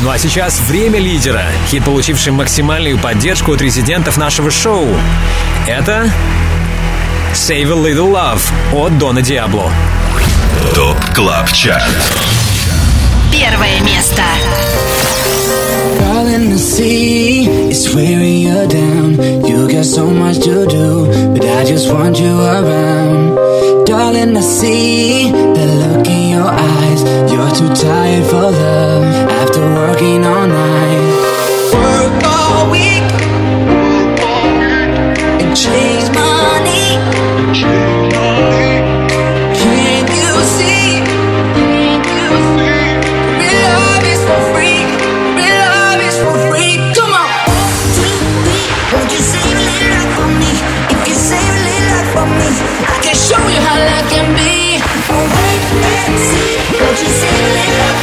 Ну 0.00 0.10
а 0.10 0.16
сейчас 0.16 0.58
время 0.60 0.98
лидера, 0.98 1.44
хит, 1.68 1.84
получивший 1.84 2.32
максимальную 2.32 2.98
поддержку 2.98 3.52
от 3.52 3.60
резидентов 3.60 4.16
нашего 4.16 4.50
шоу. 4.50 4.86
Это 5.66 6.10
«Save 7.34 7.70
a 7.70 7.92
Little 7.92 8.10
Love» 8.10 8.40
от 8.72 8.96
Дона 8.96 9.20
Диабло. 9.20 9.70
ТОП 10.73 10.97
КЛАБ 11.15 11.51
ЧАРТ 11.51 11.81
Первое 13.31 13.79
место. 13.81 14.23
Darling, 15.99 16.49
the 16.49 16.57
sea 16.57 17.47
is 17.69 17.93
wearing 17.93 18.41
you 18.47 18.67
down. 18.67 19.45
You 19.47 19.67
got 19.71 19.85
so 19.85 20.05
much 20.07 20.39
to 20.39 20.65
do, 20.65 21.05
but 21.33 21.45
I 21.45 21.63
just 21.65 21.91
want 21.91 22.19
you 22.19 22.35
around. 22.39 23.85
Darling, 23.85 24.35
I 24.35 24.41
see 24.41 25.31
the 25.31 25.65
look 25.81 26.07
in 26.07 26.29
your 26.35 26.47
eyes. 26.47 27.01
You're 27.31 27.53
too 27.59 27.71
tired 27.75 28.25
for 28.25 28.51
love 28.51 29.05
after 29.41 29.61
working 29.61 30.25
all 30.25 30.47
night. 30.47 31.02
see, 56.18 56.78
don't 56.78 57.00
you 57.00 57.08
see, 57.08 57.88
me? 57.88 57.93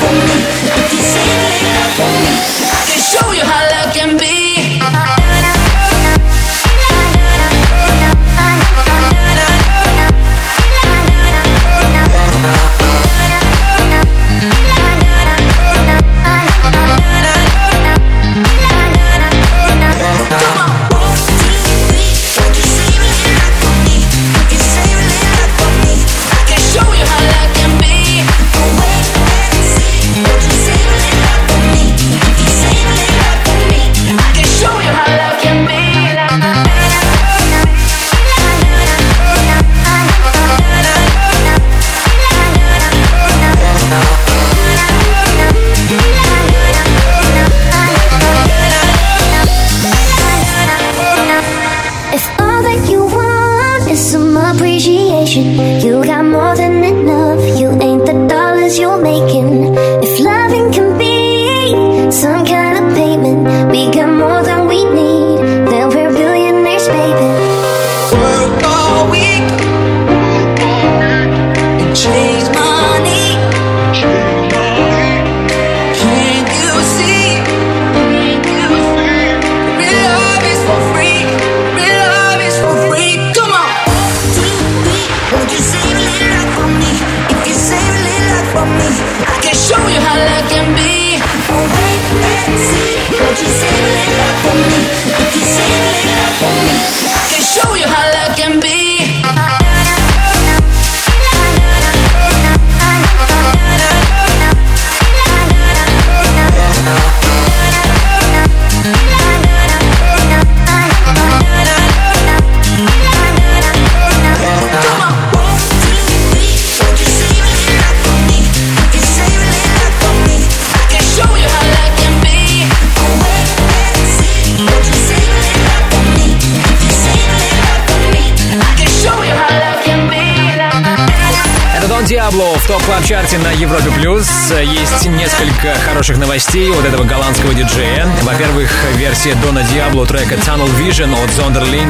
Несколько 135.41 135.73
хороших 135.81 136.17
новостей 136.17 136.71
от 136.71 136.85
этого 136.85 137.03
голландского 137.03 137.53
диджея. 137.53 138.07
Во-первых, 138.23 138.69
версия 138.97 139.33
Дона 139.35 139.63
Диабло 139.63 140.05
трека 140.05 140.35
Tunnel 140.35 140.69
Vision 140.77 141.13
от 141.23 141.31
Sonderling 141.31 141.89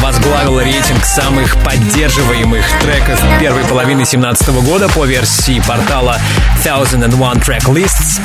возглавила 0.00 0.60
рейтинг 0.60 1.04
самых 1.04 1.56
поддерживаемых 1.62 2.64
треков 2.80 3.20
первой 3.38 3.64
половины 3.64 4.04
2017 4.04 4.48
года 4.64 4.88
по 4.88 5.06
версии 5.06 5.62
портала 5.66 6.18
1001 6.62 7.10
Track 7.40 7.64
Lists. 7.66 8.20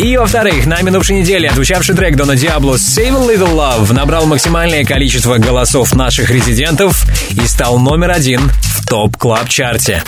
И, 0.00 0.16
во-вторых, 0.16 0.66
на 0.66 0.80
минувшей 0.82 1.20
неделе 1.20 1.48
отзвучавший 1.48 1.94
трек 1.94 2.16
Дона 2.16 2.34
Диабло 2.34 2.74
Save 2.74 3.14
a 3.14 3.34
Little 3.34 3.54
Love 3.54 3.92
набрал 3.92 4.26
максимальное 4.26 4.84
количество 4.84 5.36
голосов 5.36 5.94
наших 5.94 6.30
резидентов 6.30 7.04
и 7.30 7.46
стал 7.46 7.78
номер 7.78 8.10
один 8.10 8.40
в 8.62 8.86
Top 8.88 9.12
Club 9.12 9.45
Chart 9.45 9.86
е. 9.86 10.02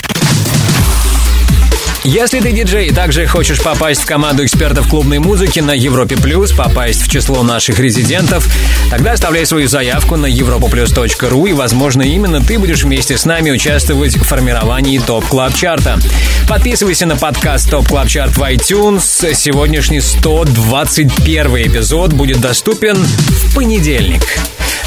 Если 2.04 2.40
ты 2.40 2.50
диджей 2.50 2.88
и 2.88 2.92
также 2.92 3.26
хочешь 3.26 3.62
попасть 3.62 4.02
в 4.02 4.06
команду 4.06 4.44
экспертов 4.44 4.88
клубной 4.88 5.20
музыки 5.20 5.60
на 5.60 5.70
Европе 5.70 6.16
Плюс, 6.16 6.50
попасть 6.50 7.02
в 7.02 7.08
число 7.08 7.44
наших 7.44 7.78
резидентов, 7.78 8.48
тогда 8.90 9.12
оставляй 9.12 9.46
свою 9.46 9.68
заявку 9.68 10.16
на 10.16 10.26
europaplus.ru 10.26 11.50
и, 11.50 11.52
возможно, 11.52 12.02
именно 12.02 12.40
ты 12.40 12.58
будешь 12.58 12.82
вместе 12.82 13.16
с 13.16 13.24
нами 13.24 13.52
участвовать 13.52 14.16
в 14.16 14.24
формировании 14.24 14.98
Top 14.98 15.26
Club 15.26 15.54
Chart 15.54 15.87
а. 15.87 16.00
Подписывайся 16.48 17.06
на 17.06 17.16
подкаст 17.16 17.70
Top 17.70 17.86
Club 17.86 18.08
Chart 18.08 18.36
в 18.36 18.42
iTunes. 18.42 19.32
Сегодняшний 19.34 20.00
121 20.00 21.56
эпизод 21.68 22.14
будет 22.14 22.40
доступен 22.40 22.96
в 22.96 23.54
понедельник. 23.54 24.22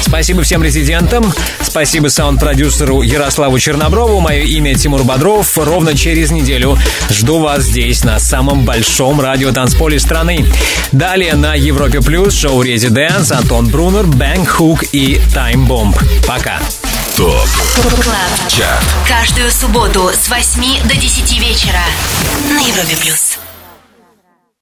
Спасибо 0.00 0.42
всем 0.42 0.62
резидентам. 0.62 1.32
Спасибо 1.60 2.08
саунд-продюсеру 2.08 3.02
Ярославу 3.02 3.58
Черноброву. 3.58 4.20
Мое 4.20 4.42
имя 4.42 4.74
Тимур 4.74 5.04
Бодров. 5.04 5.56
Ровно 5.58 5.96
через 5.96 6.30
неделю 6.30 6.78
жду 7.10 7.40
вас 7.40 7.64
здесь, 7.64 8.04
на 8.04 8.18
самом 8.18 8.64
большом 8.64 9.20
радиотанцполе 9.20 9.98
страны. 9.98 10.46
Далее 10.92 11.34
на 11.34 11.54
Европе 11.54 12.00
Плюс 12.00 12.34
шоу 12.34 12.62
«Residents» 12.62 13.32
Антон 13.32 13.68
Брунер, 13.68 14.06
Бэнк 14.06 14.48
Хук 14.48 14.84
и 14.92 15.20
Time 15.34 15.66
Bomb. 15.66 15.96
Пока. 16.26 16.60
Top 17.16 17.48
Club. 18.02 18.48
Chart. 18.48 18.84
Каждую 19.08 19.50
субботу 19.50 20.10
с 20.12 20.28
8 20.28 20.86
до 20.86 20.94
10 20.96 21.40
вечера 21.40 21.80
на 22.50 22.60
Европе 22.60 22.96
плюс. 23.00 23.25